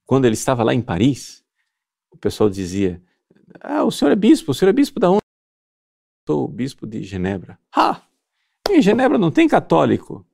quando 0.05 0.23
ele 0.23 0.35
estava 0.35 0.63
lá 0.63 0.73
em 0.73 0.81
Paris, 0.81 1.43
o 2.09 2.15
pessoal 2.15 2.49
dizia: 2.49 3.03
Ah, 3.59 3.83
o 3.83 3.91
senhor 3.91 4.11
é 4.11 4.15
bispo, 4.15 4.51
o 4.51 4.53
senhor 4.53 4.69
é 4.69 4.73
bispo 4.73 4.97
da 4.97 5.09
onde? 5.09 5.19
Sou 6.25 6.47
bispo 6.47 6.87
de 6.87 7.03
Genebra. 7.03 7.59
Ah, 7.75 8.01
em 8.69 8.81
Genebra 8.81 9.17
não 9.17 9.29
tem 9.29 9.45
católico. 9.45 10.25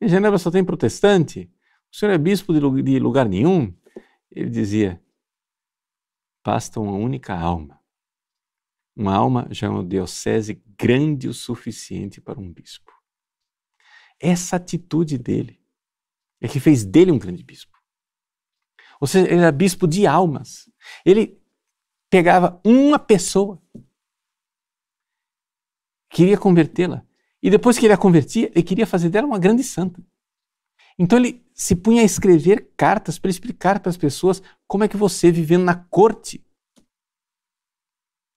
Em 0.00 0.08
Genebra 0.08 0.36
só 0.36 0.50
tem 0.50 0.64
protestante. 0.64 1.48
O 1.92 1.96
senhor 1.96 2.10
é 2.10 2.18
bispo 2.18 2.52
de 2.52 2.98
lugar 2.98 3.28
nenhum. 3.28 3.72
Ele 4.32 4.50
dizia: 4.50 5.00
basta 6.44 6.80
uma 6.80 6.94
única 6.96 7.32
alma. 7.32 7.85
Uma 8.96 9.14
alma 9.14 9.46
já 9.50 9.66
é 9.66 9.70
uma 9.70 9.84
diocese 9.84 10.54
grande 10.78 11.28
o 11.28 11.34
suficiente 11.34 12.18
para 12.18 12.40
um 12.40 12.50
bispo. 12.50 12.90
Essa 14.18 14.56
atitude 14.56 15.18
dele 15.18 15.60
é 16.40 16.48
que 16.48 16.58
fez 16.58 16.82
dele 16.84 17.12
um 17.12 17.18
grande 17.18 17.44
bispo. 17.44 17.76
Ou 18.98 19.06
seja, 19.06 19.26
ele 19.26 19.40
era 19.40 19.52
bispo 19.52 19.86
de 19.86 20.06
almas. 20.06 20.70
Ele 21.04 21.38
pegava 22.08 22.58
uma 22.64 22.98
pessoa, 22.98 23.62
queria 26.08 26.38
convertê-la, 26.38 27.04
e 27.42 27.50
depois 27.50 27.78
que 27.78 27.84
ele 27.84 27.92
a 27.92 27.98
convertia, 27.98 28.50
ele 28.54 28.62
queria 28.62 28.86
fazer 28.86 29.10
dela 29.10 29.26
uma 29.26 29.38
grande 29.38 29.62
santa. 29.62 30.02
Então 30.98 31.18
ele 31.18 31.44
se 31.52 31.76
punha 31.76 32.00
a 32.00 32.04
escrever 32.04 32.72
cartas 32.76 33.18
para 33.18 33.30
explicar 33.30 33.80
para 33.80 33.90
as 33.90 33.98
pessoas 33.98 34.42
como 34.66 34.84
é 34.84 34.88
que 34.88 34.96
você, 34.96 35.30
vivendo 35.30 35.64
na 35.64 35.74
corte 35.74 36.45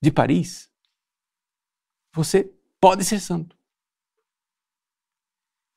de 0.01 0.11
Paris, 0.11 0.69
você 2.13 2.51
pode 2.79 3.03
ser 3.03 3.19
santo. 3.19 3.57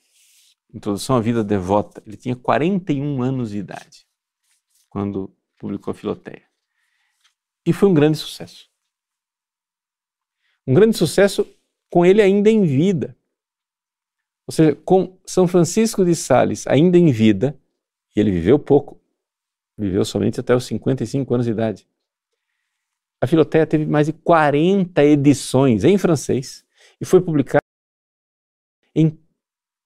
Introdução 0.74 1.16
à 1.16 1.22
Vida 1.22 1.44
Devota. 1.44 2.02
Ele 2.06 2.18
tinha 2.18 2.36
41 2.36 3.22
anos 3.22 3.52
de 3.52 3.58
idade 3.58 4.06
quando 4.90 5.34
publicou 5.58 5.94
Filoteia. 5.94 6.44
E 7.66 7.74
foi 7.74 7.90
um 7.90 7.94
grande 7.94 8.18
sucesso. 8.18 8.70
Um 10.66 10.74
grande 10.74 10.98
sucesso 10.98 11.48
com 11.90 12.06
ele 12.06 12.22
ainda 12.22 12.50
em 12.50 12.66
vida. 12.66 13.16
Ou 14.46 14.54
seja, 14.54 14.76
com 14.76 15.18
São 15.26 15.48
Francisco 15.48 16.06
de 16.06 16.16
Sales 16.16 16.66
ainda 16.68 16.98
em 16.98 17.12
vida, 17.12 17.60
e 18.16 18.20
ele 18.20 18.32
viveu 18.32 18.58
pouco, 18.58 19.00
viveu 19.78 20.04
somente 20.06 20.40
até 20.40 20.56
os 20.56 20.66
55 20.66 21.34
anos 21.34 21.46
de 21.46 21.52
idade. 21.52 21.88
A 23.22 23.28
Filoteia 23.28 23.66
teve 23.66 23.86
mais 23.86 24.08
de 24.08 24.14
40 24.14 25.04
edições 25.04 25.84
em 25.84 25.98
francês 25.98 26.66
e 27.02 27.06
foi 27.06 27.20
publicada 27.22 27.64
em 28.96 29.18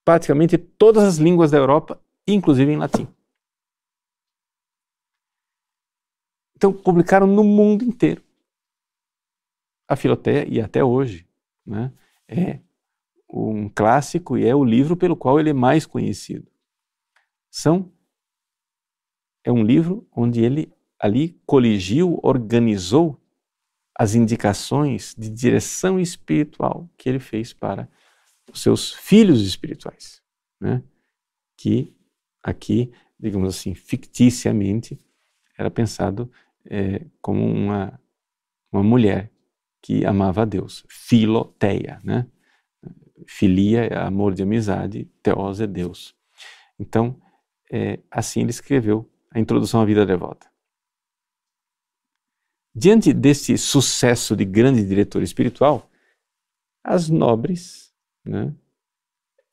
praticamente 0.05 0.57
todas 0.57 1.03
as 1.03 1.17
línguas 1.17 1.51
da 1.51 1.57
Europa, 1.57 1.99
inclusive 2.27 2.71
em 2.71 2.77
latim. 2.77 3.07
Então, 6.61 6.71
publicaram 6.71 7.25
no 7.25 7.43
mundo 7.43 7.83
inteiro. 7.83 8.23
A 9.87 9.95
Filoteia, 9.95 10.47
e 10.47 10.61
até 10.61 10.83
hoje, 10.83 11.27
né, 11.65 11.91
é 12.27 12.59
um 13.27 13.67
clássico 13.67 14.37
e 14.37 14.45
é 14.45 14.53
o 14.53 14.63
livro 14.63 14.95
pelo 14.95 15.17
qual 15.17 15.39
ele 15.39 15.49
é 15.49 15.53
mais 15.53 15.87
conhecido. 15.87 16.47
São 17.49 17.91
é 19.43 19.51
um 19.51 19.63
livro 19.63 20.07
onde 20.11 20.43
ele 20.43 20.71
ali 20.99 21.29
coligiu, 21.47 22.19
organizou 22.21 23.19
as 23.97 24.13
indicações 24.13 25.15
de 25.17 25.31
direção 25.31 25.99
espiritual 25.99 26.87
que 26.95 27.09
ele 27.09 27.19
fez 27.19 27.53
para 27.53 27.89
os 28.53 28.61
seus 28.61 28.93
filhos 28.93 29.41
espirituais, 29.41 30.21
né? 30.59 30.83
que 31.57 31.91
aqui, 32.43 32.93
digamos 33.19 33.49
assim, 33.49 33.73
ficticiamente, 33.73 34.99
era 35.57 35.71
pensado 35.71 36.31
é, 36.69 37.05
como 37.21 37.45
uma, 37.45 37.99
uma 38.71 38.83
mulher 38.83 39.31
que 39.81 40.05
amava 40.05 40.43
a 40.43 40.45
Deus, 40.45 40.85
filoteia, 40.89 41.99
né? 42.03 42.27
Filia 43.27 43.85
é 43.85 43.97
amor 43.97 44.33
de 44.33 44.43
amizade, 44.43 45.05
teos 45.21 45.61
é 45.61 45.67
Deus. 45.67 46.15
Então, 46.79 47.19
é, 47.71 47.99
assim 48.09 48.41
ele 48.41 48.49
escreveu 48.49 49.09
a 49.31 49.39
introdução 49.39 49.81
à 49.81 49.85
vida 49.85 50.05
devota. 50.05 50.51
Diante 52.73 53.13
desse 53.13 53.57
sucesso 53.57 54.35
de 54.35 54.45
grande 54.45 54.85
diretor 54.85 55.21
espiritual, 55.21 55.89
as 56.83 57.09
nobres 57.09 57.93
né, 58.25 58.55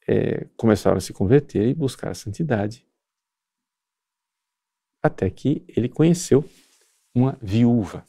é, 0.06 0.44
começaram 0.56 0.96
a 0.96 1.00
se 1.00 1.12
converter 1.12 1.68
e 1.68 1.74
buscar 1.74 2.10
a 2.10 2.14
santidade, 2.14 2.86
até 5.02 5.28
que 5.30 5.64
ele 5.68 5.88
conheceu 5.88 6.44
uma 7.18 7.36
viúva. 7.42 8.06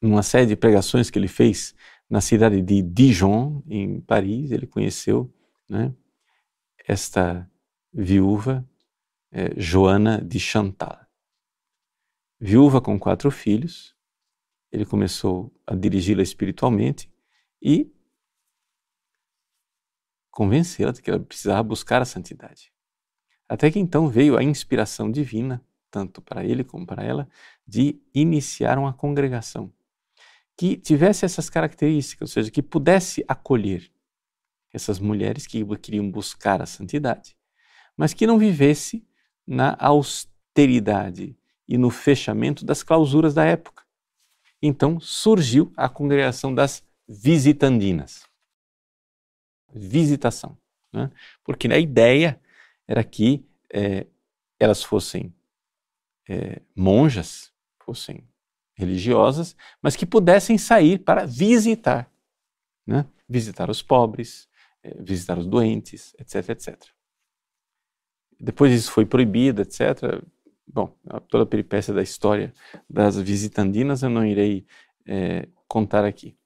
Numa 0.00 0.22
série 0.22 0.46
de 0.46 0.56
pregações 0.56 1.08
que 1.10 1.18
ele 1.18 1.28
fez 1.28 1.74
na 2.08 2.20
cidade 2.20 2.60
de 2.60 2.82
Dijon, 2.82 3.62
em 3.66 4.00
Paris, 4.00 4.50
ele 4.50 4.66
conheceu 4.66 5.32
né, 5.68 5.94
esta 6.86 7.50
viúva 7.92 8.68
é, 9.32 9.58
Joana 9.58 10.20
de 10.22 10.38
Chantal. 10.38 11.00
Viúva 12.38 12.80
com 12.80 12.98
quatro 12.98 13.30
filhos, 13.30 13.96
ele 14.70 14.84
começou 14.84 15.50
a 15.66 15.74
dirigi-la 15.74 16.22
espiritualmente 16.22 17.10
e 17.62 17.90
convencê-la 20.30 20.92
de 20.92 21.00
que 21.00 21.08
ela 21.08 21.18
precisava 21.18 21.62
buscar 21.62 22.02
a 22.02 22.04
santidade. 22.04 22.70
Até 23.48 23.70
que 23.70 23.78
então 23.78 24.08
veio 24.08 24.36
a 24.36 24.42
inspiração 24.42 25.10
divina, 25.10 25.64
tanto 25.90 26.20
para 26.20 26.44
ele 26.44 26.64
como 26.64 26.86
para 26.86 27.04
ela, 27.04 27.28
de 27.66 28.00
iniciar 28.14 28.78
uma 28.78 28.92
congregação 28.92 29.72
que 30.56 30.76
tivesse 30.76 31.24
essas 31.24 31.50
características, 31.50 32.30
ou 32.30 32.32
seja, 32.32 32.50
que 32.50 32.62
pudesse 32.62 33.24
acolher 33.28 33.90
essas 34.72 34.98
mulheres 34.98 35.46
que 35.46 35.64
queriam 35.76 36.10
buscar 36.10 36.62
a 36.62 36.66
santidade, 36.66 37.36
mas 37.96 38.14
que 38.14 38.26
não 38.26 38.38
vivesse 38.38 39.06
na 39.46 39.76
austeridade 39.78 41.36
e 41.68 41.76
no 41.76 41.90
fechamento 41.90 42.64
das 42.64 42.82
clausuras 42.82 43.34
da 43.34 43.44
época. 43.44 43.84
Então 44.62 44.98
surgiu 44.98 45.72
a 45.76 45.88
congregação 45.88 46.54
das 46.54 46.82
visitandinas. 47.06 48.26
Visitação. 49.72 50.56
Né? 50.92 51.10
Porque 51.44 51.68
a 51.68 51.78
ideia 51.78 52.40
era 52.88 53.04
que 53.04 53.44
é, 53.70 54.06
elas 54.58 54.82
fossem 54.82 55.34
é, 56.28 56.60
monjas, 56.74 57.52
fossem 57.84 58.26
religiosas, 58.74 59.56
mas 59.80 59.96
que 59.96 60.04
pudessem 60.04 60.58
sair 60.58 60.98
para 60.98 61.24
visitar. 61.24 62.10
Né? 62.86 63.06
Visitar 63.28 63.70
os 63.70 63.82
pobres, 63.82 64.48
é, 64.82 65.02
visitar 65.02 65.38
os 65.38 65.46
doentes, 65.46 66.14
etc, 66.18 66.50
etc. 66.50 66.84
Depois 68.38 68.70
isso 68.72 68.92
foi 68.92 69.06
proibido, 69.06 69.62
etc. 69.62 70.22
Bom, 70.66 70.94
toda 71.28 71.44
a 71.44 71.46
peripécia 71.46 71.94
da 71.94 72.02
história 72.02 72.52
das 72.88 73.18
visitandinas 73.18 74.02
eu 74.02 74.10
não 74.10 74.26
irei 74.26 74.66
é, 75.06 75.48
contar 75.66 76.04
aqui. 76.04 76.36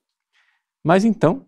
Mas 0.83 1.03
então, 1.03 1.45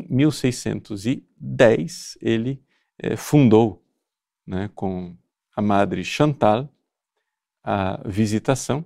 em 0.00 0.14
1610, 0.14 2.16
ele 2.20 2.62
é, 2.98 3.16
fundou, 3.16 3.84
né, 4.46 4.70
com 4.74 5.16
a 5.54 5.62
madre 5.62 6.04
Chantal, 6.04 6.68
a 7.62 8.00
visitação 8.06 8.84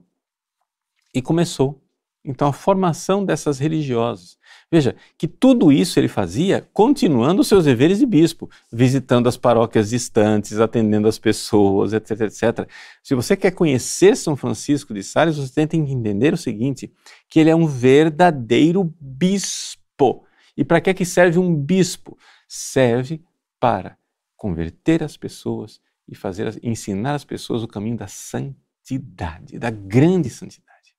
e 1.14 1.22
começou 1.22 1.80
então 2.24 2.48
a 2.48 2.52
formação 2.52 3.22
dessas 3.22 3.58
religiosas. 3.58 4.38
Veja 4.72 4.96
que 5.18 5.28
tudo 5.28 5.70
isso 5.70 6.00
ele 6.00 6.08
fazia 6.08 6.66
continuando 6.72 7.42
os 7.42 7.48
seus 7.48 7.66
deveres 7.66 7.98
de 7.98 8.06
bispo, 8.06 8.48
visitando 8.72 9.28
as 9.28 9.36
paróquias 9.36 9.90
distantes, 9.90 10.58
atendendo 10.58 11.06
as 11.06 11.18
pessoas, 11.18 11.92
etc, 11.92 12.22
etc. 12.22 12.68
Se 13.02 13.14
você 13.14 13.36
quer 13.36 13.50
conhecer 13.50 14.16
São 14.16 14.36
Francisco 14.36 14.94
de 14.94 15.02
Sales, 15.02 15.36
você 15.36 15.66
tem 15.66 15.84
que 15.84 15.92
entender 15.92 16.32
o 16.32 16.38
seguinte, 16.38 16.90
que 17.28 17.38
ele 17.38 17.50
é 17.50 17.56
um 17.56 17.66
verdadeiro 17.66 18.82
bispo. 18.98 20.24
E 20.56 20.64
para 20.64 20.80
que 20.80 20.94
que 20.94 21.04
serve 21.04 21.38
um 21.38 21.54
bispo? 21.54 22.16
Serve 22.48 23.22
para 23.60 23.98
converter 24.34 25.02
as 25.02 25.16
pessoas 25.16 25.80
e 26.08 26.14
fazer 26.14 26.58
ensinar 26.62 27.14
as 27.14 27.24
pessoas 27.24 27.62
o 27.62 27.68
caminho 27.68 27.96
da 27.96 28.06
santidade, 28.06 29.58
da 29.58 29.70
grande 29.70 30.28
santidade. 30.28 30.96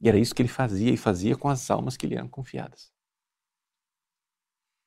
E 0.00 0.08
era 0.08 0.18
isso 0.18 0.34
que 0.34 0.42
ele 0.42 0.48
fazia 0.48 0.92
e 0.92 0.96
fazia 0.96 1.36
com 1.36 1.48
as 1.48 1.70
almas 1.70 1.96
que 1.96 2.06
lhe 2.06 2.14
eram 2.14 2.28
confiadas. 2.28 2.92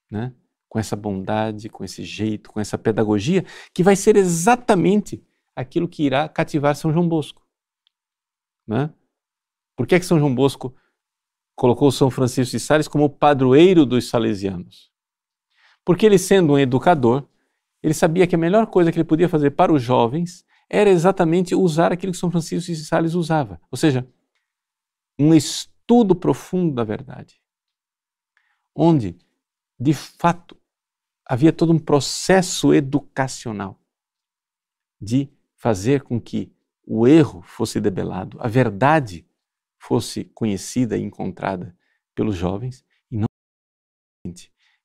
Né? 0.09 0.33
Com 0.69 0.79
essa 0.79 0.95
bondade, 0.95 1.69
com 1.69 1.83
esse 1.83 2.03
jeito, 2.03 2.51
com 2.51 2.59
essa 2.59 2.77
pedagogia, 2.77 3.45
que 3.73 3.83
vai 3.83 3.95
ser 3.95 4.15
exatamente 4.15 5.23
aquilo 5.55 5.87
que 5.87 6.03
irá 6.03 6.27
cativar 6.29 6.75
São 6.75 6.93
João 6.93 7.07
Bosco. 7.07 7.45
Né? 8.65 8.93
Por 9.75 9.85
que, 9.85 9.95
é 9.95 9.99
que 9.99 10.05
São 10.05 10.19
João 10.19 10.33
Bosco 10.33 10.73
colocou 11.55 11.91
São 11.91 12.09
Francisco 12.09 12.51
de 12.51 12.59
Sales 12.59 12.87
como 12.87 13.09
padroeiro 13.09 13.85
dos 13.85 14.09
salesianos? 14.09 14.91
Porque 15.83 16.05
ele, 16.05 16.17
sendo 16.17 16.53
um 16.53 16.59
educador, 16.59 17.27
ele 17.81 17.93
sabia 17.93 18.27
que 18.27 18.35
a 18.35 18.37
melhor 18.37 18.67
coisa 18.67 18.91
que 18.91 18.97
ele 18.97 19.07
podia 19.07 19.29
fazer 19.29 19.51
para 19.51 19.73
os 19.73 19.81
jovens 19.81 20.45
era 20.69 20.89
exatamente 20.89 21.55
usar 21.55 21.91
aquilo 21.91 22.11
que 22.11 22.17
São 22.17 22.31
Francisco 22.31 22.71
de 22.71 22.85
Sales 22.85 23.13
usava, 23.13 23.59
ou 23.69 23.77
seja, 23.77 24.07
um 25.19 25.33
estudo 25.33 26.15
profundo 26.15 26.73
da 26.73 26.83
verdade, 26.83 27.41
onde, 28.75 29.17
de 29.79 29.93
fato, 29.93 30.57
havia 31.25 31.51
todo 31.51 31.73
um 31.73 31.79
processo 31.79 32.73
educacional 32.73 33.79
de 34.99 35.29
fazer 35.55 36.03
com 36.03 36.19
que 36.19 36.53
o 36.85 37.07
erro 37.07 37.41
fosse 37.41 37.79
debelado, 37.79 38.37
a 38.39 38.47
verdade 38.47 39.27
fosse 39.79 40.25
conhecida 40.25 40.97
e 40.97 41.01
encontrada 41.01 41.75
pelos 42.13 42.35
jovens 42.35 42.85
e 43.09 43.17
não 43.17 43.25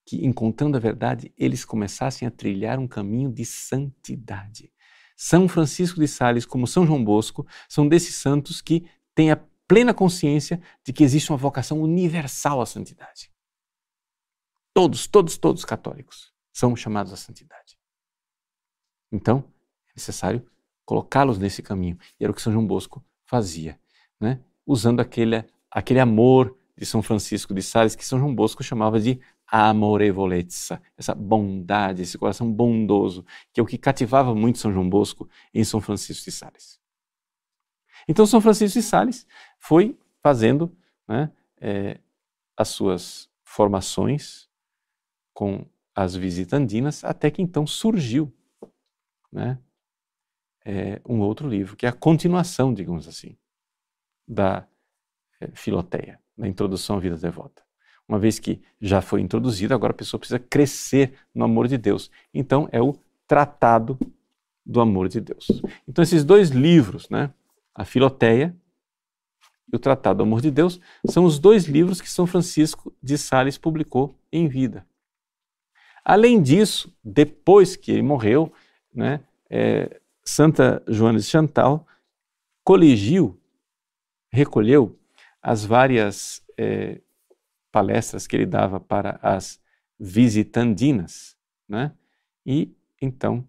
que 0.06 0.24
encontrando 0.24 0.76
a 0.76 0.80
verdade 0.80 1.32
eles 1.36 1.64
começassem 1.64 2.26
a 2.26 2.30
trilhar 2.30 2.78
um 2.78 2.86
caminho 2.86 3.30
de 3.30 3.44
santidade. 3.44 4.72
São 5.16 5.48
Francisco 5.48 5.98
de 5.98 6.06
Sales, 6.06 6.46
como 6.46 6.66
São 6.66 6.86
João 6.86 7.04
Bosco, 7.04 7.46
são 7.68 7.88
desses 7.88 8.14
santos 8.14 8.60
que 8.60 8.88
têm 9.14 9.32
a 9.32 9.40
plena 9.66 9.92
consciência 9.92 10.62
de 10.84 10.92
que 10.92 11.02
existe 11.02 11.30
uma 11.30 11.38
vocação 11.38 11.82
universal 11.82 12.60
à 12.60 12.66
santidade. 12.66 13.32
Todos, 14.72 15.06
todos, 15.06 15.36
todos 15.36 15.64
católicos 15.64 16.32
são 16.52 16.76
chamados 16.76 17.12
à 17.12 17.16
santidade. 17.16 17.76
Então, 19.10 19.44
é 19.88 19.92
necessário 19.96 20.46
colocá-los 20.84 21.38
nesse 21.38 21.62
caminho. 21.62 21.98
E 22.20 22.24
era 22.24 22.30
o 22.30 22.34
que 22.34 22.42
São 22.42 22.52
João 22.52 22.66
Bosco 22.66 23.04
fazia, 23.24 23.80
né? 24.20 24.40
usando 24.66 25.00
aquele, 25.00 25.44
aquele 25.70 25.98
amor 25.98 26.56
de 26.76 26.84
São 26.84 27.02
Francisco 27.02 27.54
de 27.54 27.62
Sales, 27.62 27.96
que 27.96 28.04
São 28.04 28.18
João 28.18 28.34
Bosco 28.34 28.62
chamava 28.62 29.00
de 29.00 29.18
amorevolezza, 29.46 30.80
essa 30.96 31.14
bondade, 31.14 32.02
esse 32.02 32.18
coração 32.18 32.50
bondoso, 32.50 33.24
que 33.52 33.60
é 33.60 33.62
o 33.62 33.66
que 33.66 33.78
cativava 33.78 34.34
muito 34.34 34.58
São 34.58 34.72
João 34.72 34.88
Bosco 34.88 35.28
em 35.54 35.64
São 35.64 35.80
Francisco 35.80 36.24
de 36.24 36.32
Sales. 36.32 36.80
Então, 38.08 38.26
São 38.26 38.40
Francisco 38.40 38.78
de 38.78 38.84
Sales 38.84 39.26
foi 39.58 39.98
fazendo 40.22 40.76
né, 41.08 41.30
é, 41.60 42.00
as 42.56 42.68
suas 42.68 43.30
formações 43.44 44.48
com 45.32 45.64
as 45.94 46.14
visitandinas, 46.14 47.04
até 47.04 47.30
que 47.30 47.40
então 47.40 47.66
surgiu 47.66 48.32
né, 49.32 49.58
é, 50.64 51.00
um 51.06 51.20
outro 51.20 51.48
livro, 51.48 51.76
que 51.76 51.86
é 51.86 51.88
a 51.88 51.92
continuação, 51.92 52.74
digamos 52.74 53.08
assim, 53.08 53.36
da 54.26 54.68
é, 55.40 55.48
Filoteia, 55.54 56.20
da 56.36 56.46
Introdução 56.46 56.96
à 56.96 57.00
Vida 57.00 57.16
Devota. 57.16 57.65
Uma 58.08 58.18
vez 58.18 58.38
que 58.38 58.60
já 58.80 59.02
foi 59.02 59.20
introduzido, 59.20 59.74
agora 59.74 59.90
a 59.90 59.96
pessoa 59.96 60.18
precisa 60.18 60.38
crescer 60.38 61.14
no 61.34 61.44
amor 61.44 61.66
de 61.66 61.76
Deus. 61.76 62.10
Então 62.32 62.68
é 62.70 62.80
o 62.80 62.94
Tratado 63.26 63.98
do 64.64 64.80
Amor 64.80 65.08
de 65.08 65.20
Deus. 65.20 65.48
Então 65.88 66.02
esses 66.02 66.24
dois 66.24 66.50
livros, 66.50 67.08
né, 67.08 67.32
a 67.74 67.84
Filoteia 67.84 68.54
e 69.72 69.76
o 69.76 69.78
Tratado 69.78 70.18
do 70.18 70.22
Amor 70.22 70.40
de 70.40 70.50
Deus, 70.50 70.80
são 71.08 71.24
os 71.24 71.38
dois 71.38 71.64
livros 71.64 72.00
que 72.00 72.08
São 72.08 72.26
Francisco 72.26 72.92
de 73.02 73.18
Sales 73.18 73.58
publicou 73.58 74.16
em 74.32 74.48
vida. 74.48 74.86
Além 76.04 76.40
disso, 76.40 76.96
depois 77.02 77.74
que 77.74 77.90
ele 77.90 78.02
morreu, 78.02 78.52
né, 78.94 79.20
é, 79.50 80.00
Santa 80.24 80.82
Joana 80.86 81.18
de 81.18 81.24
Chantal 81.24 81.86
colegiu, 82.62 83.40
recolheu 84.30 84.96
as 85.42 85.64
várias 85.64 86.42
é, 86.56 87.00
palestras 87.76 88.26
que 88.26 88.34
ele 88.34 88.46
dava 88.46 88.80
para 88.80 89.18
as 89.22 89.60
visitandinas, 90.00 91.36
né? 91.68 91.92
E 92.46 92.74
então 93.02 93.46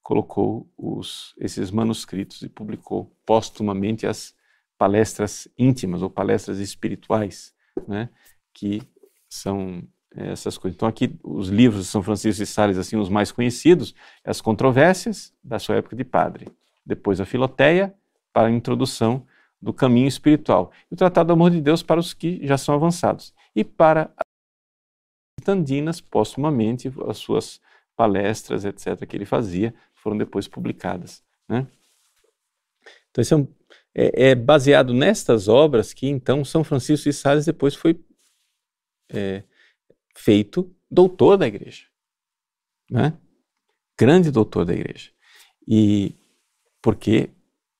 colocou 0.00 0.70
os, 0.78 1.34
esses 1.36 1.72
manuscritos 1.72 2.42
e 2.42 2.48
publicou 2.48 3.12
póstumamente 3.26 4.06
as 4.06 4.36
palestras 4.78 5.48
íntimas 5.58 6.00
ou 6.00 6.08
palestras 6.08 6.60
espirituais, 6.60 7.52
né? 7.88 8.08
Que 8.54 8.80
são 9.28 9.82
é, 10.14 10.30
essas 10.30 10.56
coisas. 10.56 10.76
Então 10.76 10.88
aqui 10.88 11.18
os 11.24 11.48
livros 11.48 11.86
de 11.86 11.90
São 11.90 12.04
Francisco 12.04 12.38
de 12.38 12.46
Sales, 12.46 12.78
assim, 12.78 12.96
os 12.96 13.08
mais 13.08 13.32
conhecidos, 13.32 13.96
as 14.24 14.40
controvérsias 14.40 15.34
da 15.42 15.58
sua 15.58 15.74
época 15.74 15.96
de 15.96 16.04
padre. 16.04 16.46
Depois 16.84 17.20
a 17.20 17.26
Filoteia 17.26 17.92
para 18.32 18.46
a 18.46 18.52
introdução 18.52 19.26
do 19.60 19.72
caminho 19.72 20.08
espiritual. 20.08 20.72
E 20.90 20.94
o 20.94 20.96
Tratado 20.96 21.28
do 21.28 21.32
Amor 21.32 21.50
de 21.50 21.60
Deus 21.60 21.82
para 21.82 22.00
os 22.00 22.12
que 22.12 22.46
já 22.46 22.58
são 22.58 22.74
avançados 22.74 23.34
e 23.54 23.64
para 23.64 24.12
as 24.16 25.44
Tandinas, 25.44 26.00
postumamente, 26.00 26.92
as 27.08 27.18
suas 27.18 27.60
palestras, 27.94 28.64
etc., 28.64 29.06
que 29.06 29.16
ele 29.16 29.24
fazia, 29.24 29.74
foram 29.94 30.16
depois 30.16 30.48
publicadas. 30.48 31.22
Né? 31.48 31.66
Então, 33.10 33.22
isso 33.22 33.34
é, 33.34 33.36
um, 33.36 33.48
é, 33.94 34.30
é, 34.30 34.34
baseado 34.34 34.92
nestas 34.92 35.48
obras 35.48 35.92
que, 35.92 36.06
então, 36.06 36.44
São 36.44 36.62
Francisco 36.62 37.08
de 37.08 37.12
Sales 37.12 37.46
depois 37.46 37.74
foi 37.74 37.98
é, 39.10 39.42
feito 40.16 40.74
doutor 40.90 41.36
da 41.36 41.46
igreja. 41.46 41.86
Né? 42.90 43.16
Grande 43.98 44.30
doutor 44.30 44.64
da 44.64 44.74
igreja. 44.74 45.10
E 45.66 46.14
porque, 46.82 47.30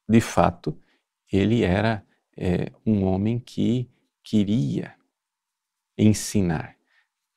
de 0.09 0.21
fato, 0.21 0.77
ele 1.33 1.63
era 1.63 2.05
é, 2.37 2.71
um 2.85 3.05
homem 3.05 3.39
que 3.39 3.91
queria 4.23 4.95
ensinar 5.97 6.77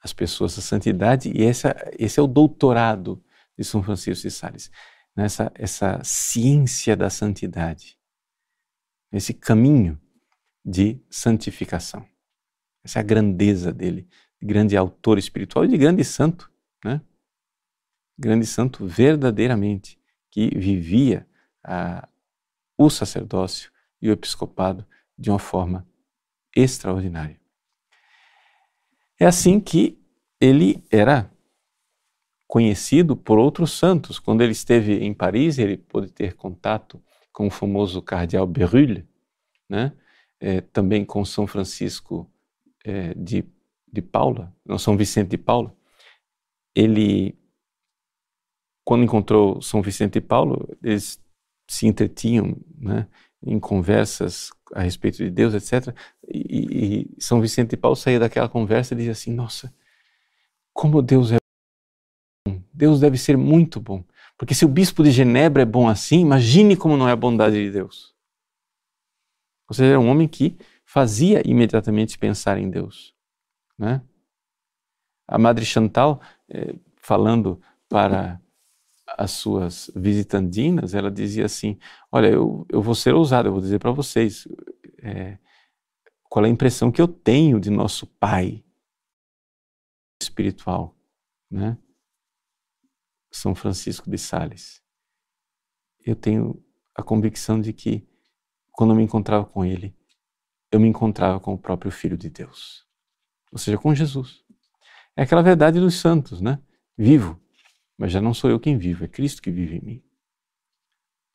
as 0.01 0.13
pessoas 0.13 0.57
a 0.57 0.61
santidade 0.61 1.31
e 1.33 1.43
essa, 1.43 1.75
esse 1.97 2.19
é 2.19 2.23
o 2.23 2.27
doutorado 2.27 3.23
de 3.57 3.63
São 3.63 3.83
Francisco 3.83 4.27
de 4.27 4.31
Sales, 4.31 4.71
nessa 5.15 5.51
essa 5.55 6.01
ciência 6.03 6.95
da 6.95 7.09
santidade, 7.09 7.97
esse 9.11 9.33
caminho 9.33 9.99
de 10.63 11.01
santificação. 11.09 12.05
Essa 12.83 12.99
é 12.99 13.01
a 13.01 13.03
grandeza 13.03 13.73
dele, 13.73 14.07
de 14.39 14.47
grande 14.47 14.77
autor 14.77 15.17
espiritual 15.17 15.65
e 15.65 15.67
de 15.67 15.77
grande 15.77 16.03
santo, 16.03 16.49
né? 16.83 17.01
Grande 18.17 18.45
santo 18.45 18.85
verdadeiramente, 18.85 19.99
que 20.29 20.49
vivia 20.57 21.27
ah, 21.63 22.07
o 22.77 22.89
sacerdócio 22.89 23.71
e 24.01 24.09
o 24.09 24.11
episcopado 24.11 24.85
de 25.17 25.29
uma 25.29 25.39
forma 25.39 25.87
extraordinária. 26.55 27.39
É 29.19 29.25
assim 29.25 29.59
que 29.59 29.99
ele 30.39 30.83
era 30.89 31.29
conhecido 32.47 33.15
por 33.15 33.37
outros 33.37 33.73
santos. 33.73 34.17
Quando 34.17 34.41
ele 34.41 34.53
esteve 34.53 35.03
em 35.03 35.13
Paris, 35.13 35.59
ele 35.59 35.77
pôde 35.77 36.11
ter 36.11 36.35
contato 36.35 37.01
com 37.31 37.47
o 37.47 37.51
famoso 37.51 38.01
cardeal 38.01 38.47
Berulle, 38.47 39.07
né? 39.69 39.93
É, 40.41 40.61
também 40.61 41.03
com 41.03 41.23
São 41.25 41.45
Francisco 41.45 42.31
é, 42.85 43.13
de, 43.13 43.43
de 43.91 44.01
Paula, 44.01 44.55
não 44.65 44.79
São 44.79 44.95
Vicente 44.95 45.29
de 45.29 45.37
Paula. 45.37 45.75
Ele, 46.73 47.37
quando 48.85 49.03
encontrou 49.03 49.61
São 49.61 49.81
Vicente 49.81 50.13
de 50.13 50.21
Paulo, 50.21 50.65
eles 50.81 51.21
se 51.67 51.85
entretinham 51.85 52.57
né, 52.77 53.07
em 53.43 53.59
conversas 53.59 54.51
a 54.73 54.81
respeito 54.81 55.17
de 55.17 55.29
Deus, 55.29 55.53
etc. 55.53 55.95
E, 56.27 57.07
e 57.17 57.21
São 57.21 57.41
Vicente 57.41 57.71
de 57.71 57.77
Paulo 57.77 57.95
saía 57.95 58.19
daquela 58.19 58.49
conversa 58.49 58.93
e 58.93 58.97
dizia 58.97 59.13
assim: 59.13 59.33
Nossa, 59.33 59.73
como 60.73 61.01
Deus 61.01 61.31
é 61.31 61.37
bom! 62.47 62.61
Deus 62.73 62.99
deve 62.99 63.17
ser 63.17 63.37
muito 63.37 63.79
bom. 63.79 64.03
Porque 64.37 64.53
se 64.53 64.63
o 64.63 64.69
bispo 64.69 65.03
de 65.03 65.11
Genebra 65.11 65.63
é 65.63 65.65
bom 65.65 65.89
assim, 65.89 66.21
imagine 66.21 66.77
como 66.77 66.95
não 66.95 67.09
é 67.09 67.11
a 67.11 67.15
bondade 67.15 67.55
de 67.55 67.71
Deus. 67.71 68.15
Ou 69.67 69.75
seja, 69.75 69.91
era 69.91 69.99
um 69.99 70.09
homem 70.09 70.27
que 70.27 70.57
fazia 70.85 71.41
imediatamente 71.45 72.17
pensar 72.17 72.57
em 72.57 72.69
Deus. 72.69 73.13
Né? 73.77 74.01
A 75.27 75.37
Madre 75.37 75.65
Chantal, 75.65 76.21
eh, 76.49 76.73
falando 76.97 77.61
para 77.87 78.41
as 79.17 79.31
suas 79.31 79.91
visitandinas, 79.95 80.93
ela 80.93 81.11
dizia 81.11 81.45
assim: 81.45 81.77
Olha, 82.11 82.27
eu, 82.27 82.65
eu 82.69 82.81
vou 82.81 82.95
ser 82.95 83.13
ousado, 83.13 83.47
eu 83.47 83.51
vou 83.51 83.61
dizer 83.61 83.79
para 83.79 83.91
vocês 83.91 84.47
é, 85.01 85.37
qual 86.23 86.45
é 86.45 86.47
a 86.47 86.51
impressão 86.51 86.91
que 86.91 87.01
eu 87.01 87.07
tenho 87.07 87.59
de 87.59 87.69
nosso 87.69 88.05
Pai 88.05 88.63
espiritual, 90.21 90.95
né? 91.49 91.77
São 93.31 93.55
Francisco 93.55 94.09
de 94.09 94.17
Sales. 94.17 94.81
Eu 96.05 96.15
tenho 96.15 96.63
a 96.95 97.03
convicção 97.03 97.61
de 97.61 97.71
que 97.73 98.07
quando 98.71 98.91
eu 98.91 98.95
me 98.95 99.03
encontrava 99.03 99.45
com 99.45 99.63
ele, 99.63 99.95
eu 100.71 100.79
me 100.79 100.87
encontrava 100.87 101.39
com 101.39 101.53
o 101.53 101.57
próprio 101.57 101.91
Filho 101.91 102.17
de 102.17 102.29
Deus, 102.29 102.87
ou 103.51 103.57
seja, 103.57 103.77
com 103.77 103.93
Jesus. 103.93 104.43
É 105.15 105.23
aquela 105.23 105.41
verdade 105.41 105.79
dos 105.79 105.95
santos, 105.95 106.41
né? 106.41 106.61
Vivo, 106.97 107.39
mas 107.99 108.13
já 108.13 108.21
não 108.21 108.33
sou 108.33 108.49
eu 108.49 108.59
quem 108.59 108.77
vivo, 108.77 109.03
é 109.03 109.07
Cristo 109.09 109.41
que 109.41 109.51
vive 109.51 109.75
em 109.75 109.81
mim. 109.81 110.03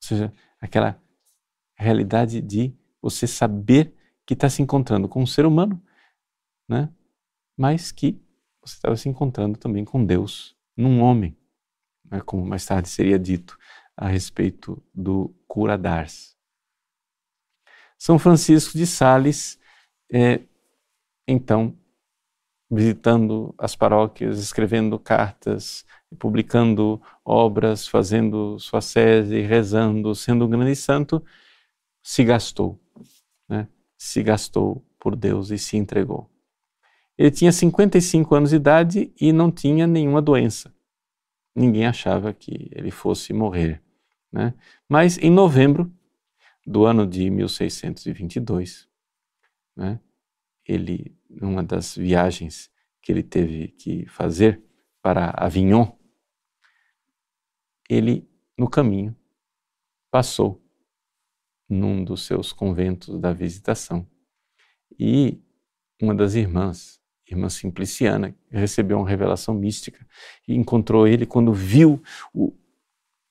Ou 0.02 0.08
seja, 0.08 0.32
aquela 0.58 0.98
realidade 1.76 2.40
de 2.40 2.74
você 3.02 3.26
saber 3.26 3.94
que 4.26 4.32
está 4.32 4.48
se 4.48 4.62
encontrando 4.62 5.06
com 5.06 5.22
um 5.22 5.26
ser 5.26 5.44
humano, 5.44 5.80
né? 6.66 6.90
mas 7.54 7.92
que 7.92 8.18
você 8.62 8.76
estava 8.76 8.96
se 8.96 9.10
encontrando 9.10 9.58
também 9.58 9.84
com 9.84 10.04
Deus, 10.04 10.56
num 10.74 11.02
homem. 11.02 11.36
né, 12.10 12.20
como 12.22 12.46
mais 12.46 12.64
tarde 12.64 12.88
seria 12.88 13.18
dito 13.18 13.58
a 13.94 14.08
respeito 14.08 14.82
do 14.94 15.34
cura 15.46 15.76
d'Ars. 15.76 16.34
São 17.98 18.18
Francisco 18.18 18.76
de 18.76 18.86
Sales, 18.86 19.60
é, 20.10 20.40
então, 21.28 21.78
visitando 22.74 23.54
as 23.58 23.76
paróquias, 23.76 24.38
escrevendo 24.38 24.98
cartas, 24.98 25.84
publicando 26.18 27.00
obras, 27.24 27.86
fazendo 27.86 28.58
sua 28.58 28.80
sese, 28.80 29.40
rezando, 29.40 30.14
sendo 30.14 30.46
um 30.46 30.50
grande 30.50 30.76
santo, 30.76 31.24
se 32.02 32.24
gastou, 32.24 32.80
né? 33.48 33.68
se 33.96 34.22
gastou 34.22 34.84
por 34.98 35.16
Deus 35.16 35.50
e 35.50 35.58
se 35.58 35.76
entregou. 35.76 36.30
Ele 37.16 37.30
tinha 37.30 37.52
55 37.52 38.34
anos 38.34 38.50
de 38.50 38.56
idade 38.56 39.12
e 39.20 39.32
não 39.32 39.50
tinha 39.50 39.86
nenhuma 39.86 40.20
doença. 40.20 40.74
Ninguém 41.54 41.86
achava 41.86 42.32
que 42.32 42.68
ele 42.72 42.90
fosse 42.90 43.32
morrer. 43.32 43.80
Né? 44.32 44.52
Mas 44.88 45.16
em 45.18 45.30
novembro 45.30 45.92
do 46.66 46.84
ano 46.84 47.06
de 47.06 47.30
1622, 47.30 48.88
né, 49.76 50.00
ele, 50.66 51.16
numa 51.40 51.62
das 51.62 51.96
viagens 51.96 52.70
que 53.02 53.12
ele 53.12 53.22
teve 53.22 53.68
que 53.68 54.06
fazer 54.06 54.62
para 55.02 55.34
Avignon, 55.36 55.86
ele, 57.88 58.28
no 58.56 58.68
caminho, 58.68 59.14
passou 60.10 60.62
num 61.68 62.04
dos 62.04 62.24
seus 62.24 62.52
conventos 62.52 63.18
da 63.18 63.32
visitação 63.32 64.06
e 64.98 65.40
uma 66.00 66.14
das 66.14 66.34
irmãs, 66.34 67.00
irmã 67.28 67.48
Simpliciana, 67.48 68.34
recebeu 68.50 68.98
uma 68.98 69.08
revelação 69.08 69.54
mística 69.54 70.06
e 70.46 70.54
encontrou 70.54 71.06
ele 71.06 71.26
quando 71.26 71.52
viu 71.52 72.02
o, 72.32 72.52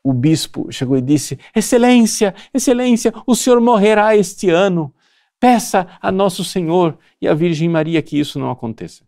o 0.03 0.13
bispo, 0.13 0.71
chegou 0.71 0.97
e 0.97 1.01
disse: 1.01 1.39
Excelência, 1.55 2.35
Excelência, 2.53 3.13
o 3.25 3.35
senhor 3.35 3.61
morrerá 3.61 4.15
este 4.15 4.49
ano. 4.49 4.93
Peça 5.43 5.85
a 6.01 6.09
Nosso 6.09 6.41
Senhor 6.41 6.97
e 7.19 7.27
a 7.27 7.33
Virgem 7.33 7.67
Maria 7.67 8.01
que 8.01 8.17
isso 8.17 8.39
não 8.39 8.49
aconteça. 8.49 9.05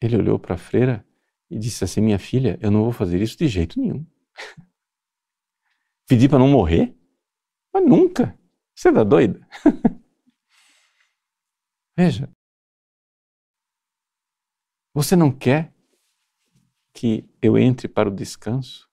Ele 0.00 0.16
olhou 0.16 0.38
para 0.38 0.54
a 0.54 0.56
freira 0.56 1.04
e 1.50 1.58
disse 1.58 1.82
assim: 1.82 2.00
Minha 2.00 2.16
filha, 2.20 2.56
eu 2.62 2.70
não 2.70 2.84
vou 2.84 2.92
fazer 2.92 3.20
isso 3.20 3.36
de 3.36 3.48
jeito 3.48 3.80
nenhum. 3.80 4.06
Pedir 6.06 6.28
para 6.28 6.38
não 6.38 6.46
morrer? 6.46 6.96
Mas 7.72 7.84
nunca. 7.84 8.38
Você 8.72 8.90
está 8.90 9.02
doida? 9.02 9.44
Veja, 11.98 12.32
você 14.94 15.16
não 15.16 15.36
quer 15.36 15.74
que 16.92 17.28
eu 17.42 17.58
entre 17.58 17.88
para 17.88 18.08
o 18.08 18.14
descanso? 18.14 18.88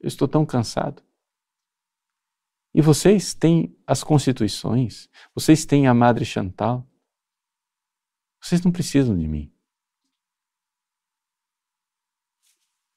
Eu 0.00 0.08
estou 0.08 0.26
tão 0.26 0.44
cansado. 0.44 1.07
E 2.78 2.80
vocês 2.80 3.34
têm 3.34 3.76
as 3.84 4.04
constituições, 4.04 5.08
vocês 5.34 5.66
têm 5.66 5.88
a 5.88 5.92
Madre 5.92 6.24
Chantal. 6.24 6.88
Vocês 8.40 8.62
não 8.62 8.70
precisam 8.70 9.18
de 9.18 9.26
mim. 9.26 9.52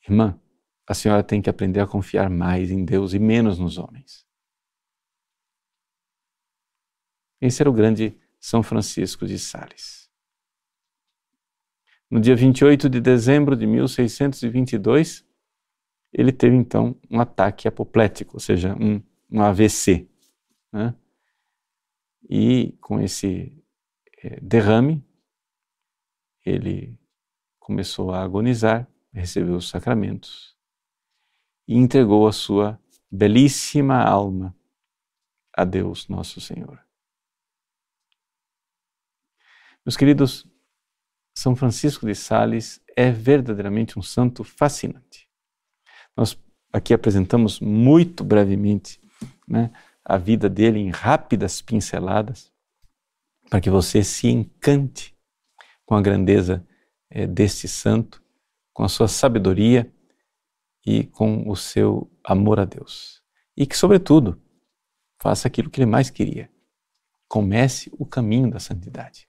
Irmã, 0.08 0.40
a 0.86 0.94
senhora 0.94 1.24
tem 1.24 1.42
que 1.42 1.50
aprender 1.50 1.80
a 1.80 1.88
confiar 1.88 2.30
mais 2.30 2.70
em 2.70 2.86
Deus 2.86 3.16
e 3.16 3.18
menos 3.18 3.58
nos 3.58 3.80
homens. 3.80 4.24
Esse 7.42 7.64
era 7.64 7.70
o 7.72 7.74
grande 7.74 8.16
São 8.40 8.62
Francisco 8.62 9.26
de 9.26 9.40
Sales. 9.40 10.08
No 12.08 12.22
dia 12.22 12.36
28 12.36 12.88
de 12.88 13.02
dezembro 13.02 13.56
de 13.56 13.66
1622, 13.66 15.26
ele 16.14 16.32
teve 16.32 16.56
então 16.56 16.96
um 17.10 17.20
ataque 17.20 17.68
apoplético, 17.68 18.36
ou 18.36 18.40
seja, 18.40 18.76
um 18.76 19.02
um 19.32 19.42
AVC. 19.42 20.08
Né? 20.72 20.96
E 22.30 22.74
com 22.82 23.00
esse 23.00 23.58
é, 24.24 24.40
derrame, 24.42 25.04
ele 26.46 26.98
começou 27.60 28.12
a 28.12 28.22
agonizar, 28.22 28.88
recebeu 29.14 29.56
os 29.56 29.70
sacramentos 29.70 30.56
e 31.68 31.76
entregou 31.76 32.28
a 32.28 32.32
sua 32.32 32.80
belíssima 33.10 34.02
alma 34.02 34.56
a 35.54 35.64
Deus 35.64 36.08
Nosso 36.08 36.42
Senhor. 36.42 36.84
Meus 39.86 39.98
queridos, 39.98 40.48
São 41.34 41.56
Francisco 41.56 42.06
de 42.06 42.14
Sales 42.14 42.82
é 42.96 43.12
verdadeiramente 43.12 43.98
um 43.98 44.02
santo 44.02 44.44
fascinante. 44.44 45.30
Nós 46.16 46.38
aqui 46.72 46.94
apresentamos 46.94 47.60
muito 47.60 48.24
brevemente 48.24 49.02
né, 49.52 49.70
a 50.04 50.18
vida 50.18 50.50
dele 50.50 50.80
em 50.80 50.90
rápidas 50.90 51.62
pinceladas, 51.62 52.52
para 53.50 53.60
que 53.60 53.70
você 53.70 54.02
se 54.04 54.30
encante 54.30 55.14
com 55.86 55.94
a 55.94 56.02
grandeza 56.02 56.66
é, 57.10 57.28
deste 57.28 57.68
santo, 57.68 58.24
com 58.74 58.84
a 58.84 58.90
sua 58.90 59.10
sabedoria 59.10 59.92
e 60.86 61.04
com 61.04 61.50
o 61.50 61.56
seu 61.56 62.10
amor 62.24 62.62
a 62.62 62.66
Deus. 62.66 63.22
E 63.58 63.68
que, 63.68 63.78
sobretudo, 63.78 64.42
faça 65.22 65.50
aquilo 65.50 65.70
que 65.70 65.82
ele 65.82 65.92
mais 65.92 66.10
queria. 66.10 66.50
Comece 67.28 67.92
o 68.00 68.06
caminho 68.06 68.50
da 68.50 68.60
santidade. 68.60 69.28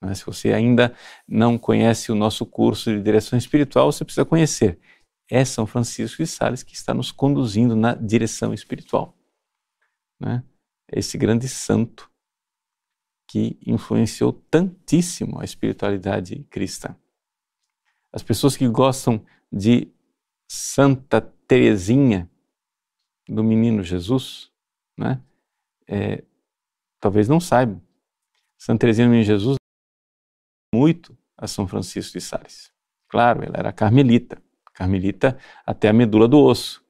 Mas 0.00 0.18
se 0.18 0.26
você 0.26 0.52
ainda 0.52 0.94
não 1.26 1.56
conhece 1.56 2.12
o 2.12 2.14
nosso 2.14 2.44
curso 2.44 2.90
de 2.90 3.02
direção 3.02 3.38
espiritual, 3.38 3.90
você 3.90 4.04
precisa 4.04 4.24
conhecer. 4.26 4.78
É 5.30 5.44
São 5.44 5.66
Francisco 5.66 6.22
de 6.22 6.26
Sales 6.26 6.62
que 6.62 6.74
está 6.74 6.92
nos 6.92 7.10
conduzindo 7.10 7.74
na 7.74 7.94
direção 7.94 8.52
espiritual 8.52 9.16
né? 10.22 10.44
esse 10.90 11.16
grande 11.18 11.48
santo 11.48 12.10
que 13.28 13.58
influenciou 13.66 14.32
tantíssimo 14.32 15.40
a 15.40 15.44
espiritualidade 15.44 16.44
cristã. 16.50 16.94
As 18.12 18.22
pessoas 18.22 18.56
que 18.56 18.68
gostam 18.68 19.24
de 19.50 19.90
Santa 20.50 21.20
Teresinha 21.20 22.30
do 23.26 23.42
Menino 23.42 23.82
Jesus, 23.82 24.52
né? 24.98 25.22
É, 25.88 26.22
talvez 27.00 27.26
não 27.26 27.40
saibam. 27.40 27.80
Santa 28.58 28.80
Teresinha 28.80 29.06
do 29.06 29.10
Menino 29.10 29.26
Jesus 29.26 29.56
muito 30.74 31.16
a 31.36 31.46
São 31.46 31.66
Francisco 31.66 32.12
de 32.12 32.20
Sales. 32.20 32.72
Claro, 33.08 33.44
ela 33.44 33.56
era 33.56 33.72
carmelita, 33.72 34.42
carmelita 34.74 35.38
até 35.66 35.88
a 35.88 35.92
medula 35.92 36.28
do 36.28 36.38
osso. 36.38 36.81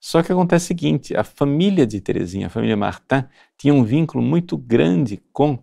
Só 0.00 0.22
que 0.22 0.32
acontece 0.32 0.66
o 0.66 0.68
seguinte: 0.68 1.16
a 1.16 1.24
família 1.24 1.86
de 1.86 2.00
Terezinha, 2.00 2.46
a 2.46 2.50
família 2.50 2.76
Martin, 2.76 3.24
tinha 3.56 3.74
um 3.74 3.84
vínculo 3.84 4.22
muito 4.22 4.56
grande 4.56 5.22
com 5.32 5.58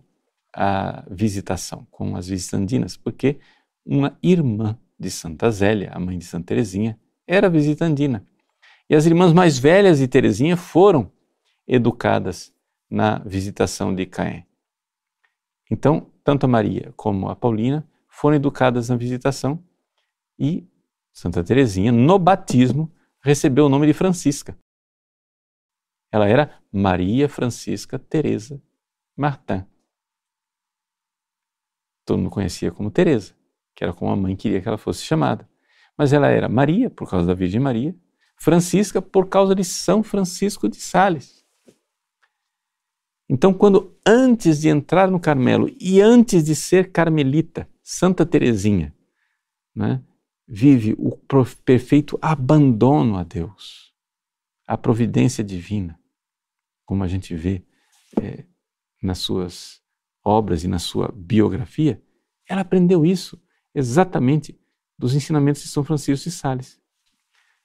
a 0.54 1.04
visitação, 1.10 1.86
com 1.90 2.16
as 2.16 2.28
visitandinas, 2.28 2.96
porque 2.96 3.38
uma 3.84 4.16
irmã 4.22 4.78
de 4.98 5.10
Santa 5.10 5.50
Zélia, 5.50 5.90
a 5.92 5.98
mãe 5.98 6.18
de 6.18 6.24
Santa 6.24 6.46
Terezinha, 6.46 6.98
era 7.26 7.48
visitandina. 7.48 8.26
E 8.88 8.94
as 8.94 9.06
irmãs 9.06 9.32
mais 9.32 9.58
velhas 9.58 9.98
de 9.98 10.06
Terezinha 10.06 10.56
foram 10.56 11.10
educadas 11.66 12.52
na 12.88 13.18
visitação 13.18 13.94
de 13.94 14.06
Caen. 14.06 14.46
Então, 15.70 16.06
tanto 16.22 16.44
a 16.44 16.48
Maria 16.48 16.92
como 16.96 17.28
a 17.28 17.34
Paulina 17.34 17.86
foram 18.06 18.36
educadas 18.36 18.88
na 18.88 18.96
visitação 18.96 19.62
e 20.38 20.66
Santa 21.12 21.42
Terezinha, 21.42 21.92
no 21.92 22.18
batismo, 22.18 22.90
recebeu 23.24 23.64
o 23.64 23.68
nome 23.70 23.86
de 23.86 23.94
Francisca. 23.94 24.56
Ela 26.12 26.28
era 26.28 26.62
Maria 26.70 27.26
Francisca 27.28 27.98
Teresa 27.98 28.62
Martin. 29.16 29.64
Todo 32.04 32.18
mundo 32.18 32.30
conhecia 32.30 32.70
como 32.70 32.90
Teresa, 32.90 33.34
que 33.74 33.82
era 33.82 33.94
como 33.94 34.10
a 34.10 34.16
mãe 34.16 34.36
queria 34.36 34.60
que 34.60 34.68
ela 34.68 34.76
fosse 34.76 35.02
chamada. 35.02 35.48
Mas 35.96 36.12
ela 36.12 36.28
era 36.28 36.48
Maria, 36.50 36.90
por 36.90 37.08
causa 37.08 37.26
da 37.26 37.34
Virgem 37.34 37.60
Maria, 37.60 37.96
Francisca, 38.36 39.00
por 39.00 39.28
causa 39.28 39.54
de 39.54 39.64
São 39.64 40.02
Francisco 40.02 40.68
de 40.68 40.76
Sales. 40.76 41.44
Então, 43.26 43.54
quando 43.54 43.96
antes 44.06 44.60
de 44.60 44.68
entrar 44.68 45.10
no 45.10 45.18
Carmelo 45.18 45.74
e 45.80 45.98
antes 46.00 46.44
de 46.44 46.54
ser 46.54 46.92
carmelita, 46.92 47.66
Santa 47.82 48.26
Teresinha, 48.26 48.94
né, 49.74 50.02
vive 50.46 50.94
o 50.98 51.16
perfeito 51.64 52.18
abandono 52.20 53.16
a 53.16 53.22
Deus, 53.22 53.92
a 54.66 54.76
providência 54.76 55.42
divina, 55.42 55.98
como 56.84 57.02
a 57.02 57.08
gente 57.08 57.34
vê 57.34 57.62
é, 58.20 58.44
nas 59.02 59.18
suas 59.18 59.80
obras 60.22 60.64
e 60.64 60.68
na 60.68 60.78
sua 60.78 61.12
biografia, 61.14 62.02
ela 62.48 62.62
aprendeu 62.62 63.04
isso 63.04 63.40
exatamente 63.74 64.58
dos 64.98 65.14
ensinamentos 65.14 65.62
de 65.62 65.68
São 65.68 65.84
Francisco 65.84 66.28
de 66.28 66.34
Sales. 66.34 66.80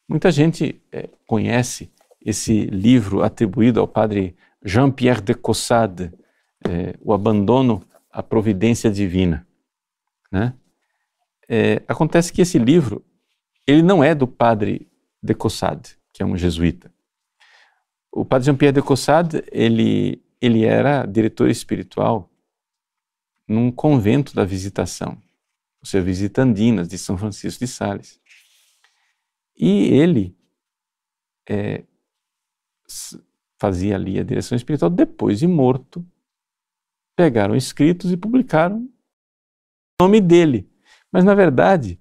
Muita 0.08 0.32
gente 0.32 0.82
é, 0.92 1.10
conhece 1.28 1.92
esse 2.20 2.66
livro 2.66 3.22
atribuído 3.22 3.80
ao 3.80 3.88
padre 3.88 4.36
Jean-Pierre 4.64 5.22
de 5.22 5.34
Caussade, 5.34 6.12
é, 6.68 6.98
O 7.02 7.14
Abandono 7.14 7.86
à 8.12 8.22
Providência 8.22 8.92
Divina. 8.92 9.48
Né? 10.32 10.54
É, 11.52 11.82
acontece 11.88 12.32
que 12.32 12.44
esse 12.44 12.60
livro 12.60 13.04
ele 13.66 13.82
não 13.82 14.04
é 14.04 14.14
do 14.14 14.28
padre 14.28 14.88
de 15.22 15.34
Caussade, 15.34 15.98
que 16.14 16.22
é 16.22 16.26
um 16.26 16.38
jesuíta. 16.38 16.94
O 18.12 18.24
padre 18.24 18.46
Jean-Pierre 18.46 18.74
de 18.74 18.82
Caussade, 18.82 19.44
ele, 19.52 20.24
ele 20.40 20.64
era 20.64 21.06
diretor 21.06 21.50
espiritual 21.50 22.30
num 23.48 23.72
convento 23.72 24.34
da 24.36 24.46
Visitação, 24.46 25.22
ou 25.82 25.86
seja, 25.86 26.04
Visita 26.04 26.44
Andinas, 26.44 26.88
de 26.88 26.98
São 26.98 27.18
Francisco 27.18 27.60
de 27.60 27.68
Sales. 27.68 28.20
E 29.58 29.86
ele 29.94 30.36
é, 31.48 31.84
fazia 33.60 33.96
ali 33.96 34.20
a 34.20 34.24
direção 34.24 34.56
espiritual, 34.56 34.90
depois 34.90 35.40
de 35.40 35.48
morto, 35.48 36.06
pegaram 37.16 37.56
escritos 37.56 38.12
e 38.12 38.18
publicaram 38.18 38.90
o 40.00 40.04
nome 40.04 40.22
dele. 40.22 40.70
Mas, 41.12 41.24
na 41.24 41.34
verdade, 41.34 42.00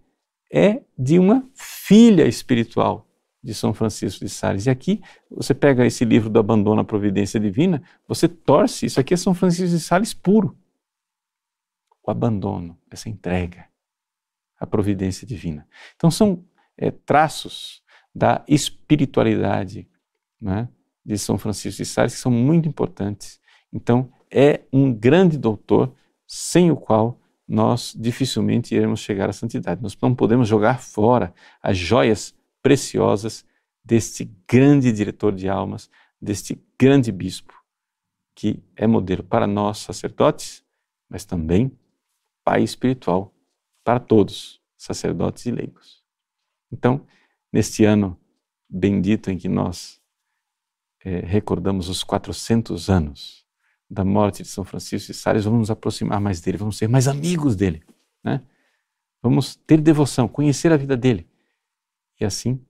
é 0.52 0.82
de 0.98 1.18
uma 1.18 1.48
filha 1.54 2.26
espiritual 2.26 3.06
de 3.42 3.54
São 3.54 3.72
Francisco 3.72 4.24
de 4.24 4.30
Sales. 4.30 4.66
E 4.66 4.70
aqui, 4.70 5.00
você 5.30 5.54
pega 5.54 5.86
esse 5.86 6.04
livro 6.04 6.28
do 6.28 6.38
Abandono 6.38 6.80
à 6.80 6.84
Providência 6.84 7.38
Divina, 7.38 7.82
você 8.06 8.28
torce, 8.28 8.86
isso 8.86 8.98
aqui 9.00 9.14
é 9.14 9.16
São 9.16 9.34
Francisco 9.34 9.76
de 9.76 9.80
Sales 9.80 10.12
puro. 10.12 10.56
O 12.02 12.10
abandono, 12.10 12.78
essa 12.90 13.08
entrega 13.08 13.66
à 14.58 14.66
providência 14.66 15.26
divina. 15.26 15.68
Então, 15.94 16.10
são 16.10 16.44
é, 16.76 16.90
traços 16.90 17.82
da 18.14 18.42
espiritualidade 18.48 19.88
né, 20.40 20.68
de 21.04 21.18
São 21.18 21.38
Francisco 21.38 21.82
de 21.82 21.84
Sales 21.84 22.14
que 22.14 22.20
são 22.20 22.32
muito 22.32 22.68
importantes. 22.68 23.38
Então, 23.72 24.10
é 24.30 24.62
um 24.72 24.92
grande 24.92 25.38
doutor 25.38 25.94
sem 26.26 26.70
o 26.70 26.76
qual 26.76 27.20
nós 27.48 27.94
dificilmente 27.98 28.74
iremos 28.74 29.00
chegar 29.00 29.30
à 29.30 29.32
santidade. 29.32 29.82
Nós 29.82 29.96
não 30.02 30.14
podemos 30.14 30.46
jogar 30.46 30.80
fora 30.80 31.32
as 31.62 31.78
joias 31.78 32.34
preciosas 32.62 33.46
deste 33.82 34.30
grande 34.46 34.92
diretor 34.92 35.34
de 35.34 35.48
almas, 35.48 35.90
deste 36.20 36.62
grande 36.78 37.10
bispo, 37.10 37.54
que 38.34 38.62
é 38.76 38.86
modelo 38.86 39.22
para 39.22 39.46
nós 39.46 39.78
sacerdotes, 39.78 40.62
mas 41.08 41.24
também 41.24 41.72
pai 42.44 42.62
espiritual 42.62 43.34
para 43.82 43.98
todos, 43.98 44.60
sacerdotes 44.76 45.46
e 45.46 45.50
leigos. 45.50 46.04
Então, 46.70 47.06
neste 47.50 47.84
ano 47.84 48.18
bendito 48.68 49.30
em 49.30 49.38
que 49.38 49.48
nós 49.48 49.98
é, 51.02 51.20
recordamos 51.20 51.88
os 51.88 52.04
400 52.04 52.90
anos 52.90 53.37
da 53.90 54.04
morte 54.04 54.42
de 54.42 54.48
São 54.48 54.64
Francisco 54.64 55.12
de 55.12 55.18
Sales, 55.18 55.44
vamos 55.44 55.60
nos 55.60 55.70
aproximar 55.70 56.20
mais 56.20 56.40
dele, 56.40 56.58
vamos 56.58 56.76
ser 56.76 56.88
mais 56.88 57.08
amigos 57.08 57.56
dele, 57.56 57.82
né? 58.22 58.42
Vamos 59.22 59.56
ter 59.56 59.80
devoção, 59.80 60.28
conhecer 60.28 60.72
a 60.72 60.76
vida 60.76 60.96
dele. 60.96 61.28
E 62.20 62.24
assim, 62.24 62.64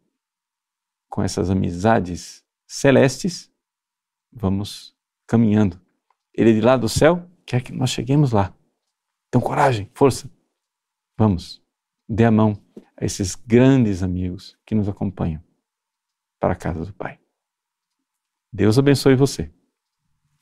com 1.09 1.23
essas 1.23 1.51
amizades 1.51 2.45
celestes, 2.67 3.51
vamos 4.33 4.97
caminhando. 5.27 5.81
Ele 6.33 6.55
de 6.55 6.61
lá 6.61 6.77
do 6.77 6.89
céu 6.89 7.29
quer 7.45 7.63
que 7.63 7.73
nós 7.73 7.91
cheguemos 7.91 8.33
lá. 8.33 8.55
Então, 9.29 9.41
coragem, 9.41 9.91
força. 9.93 10.31
Vamos, 11.19 11.63
dê 12.09 12.25
a 12.25 12.31
mão 12.31 12.57
a 12.97 13.05
esses 13.05 13.35
grandes 13.35 14.03
amigos 14.03 14.57
que 14.65 14.75
nos 14.75 14.89
acompanham 14.89 15.43
para 16.39 16.53
a 16.53 16.57
casa 16.57 16.85
do 16.85 16.95
Pai. 16.95 17.19
Deus 18.53 18.79
abençoe 18.79 19.15
você. 19.15 19.53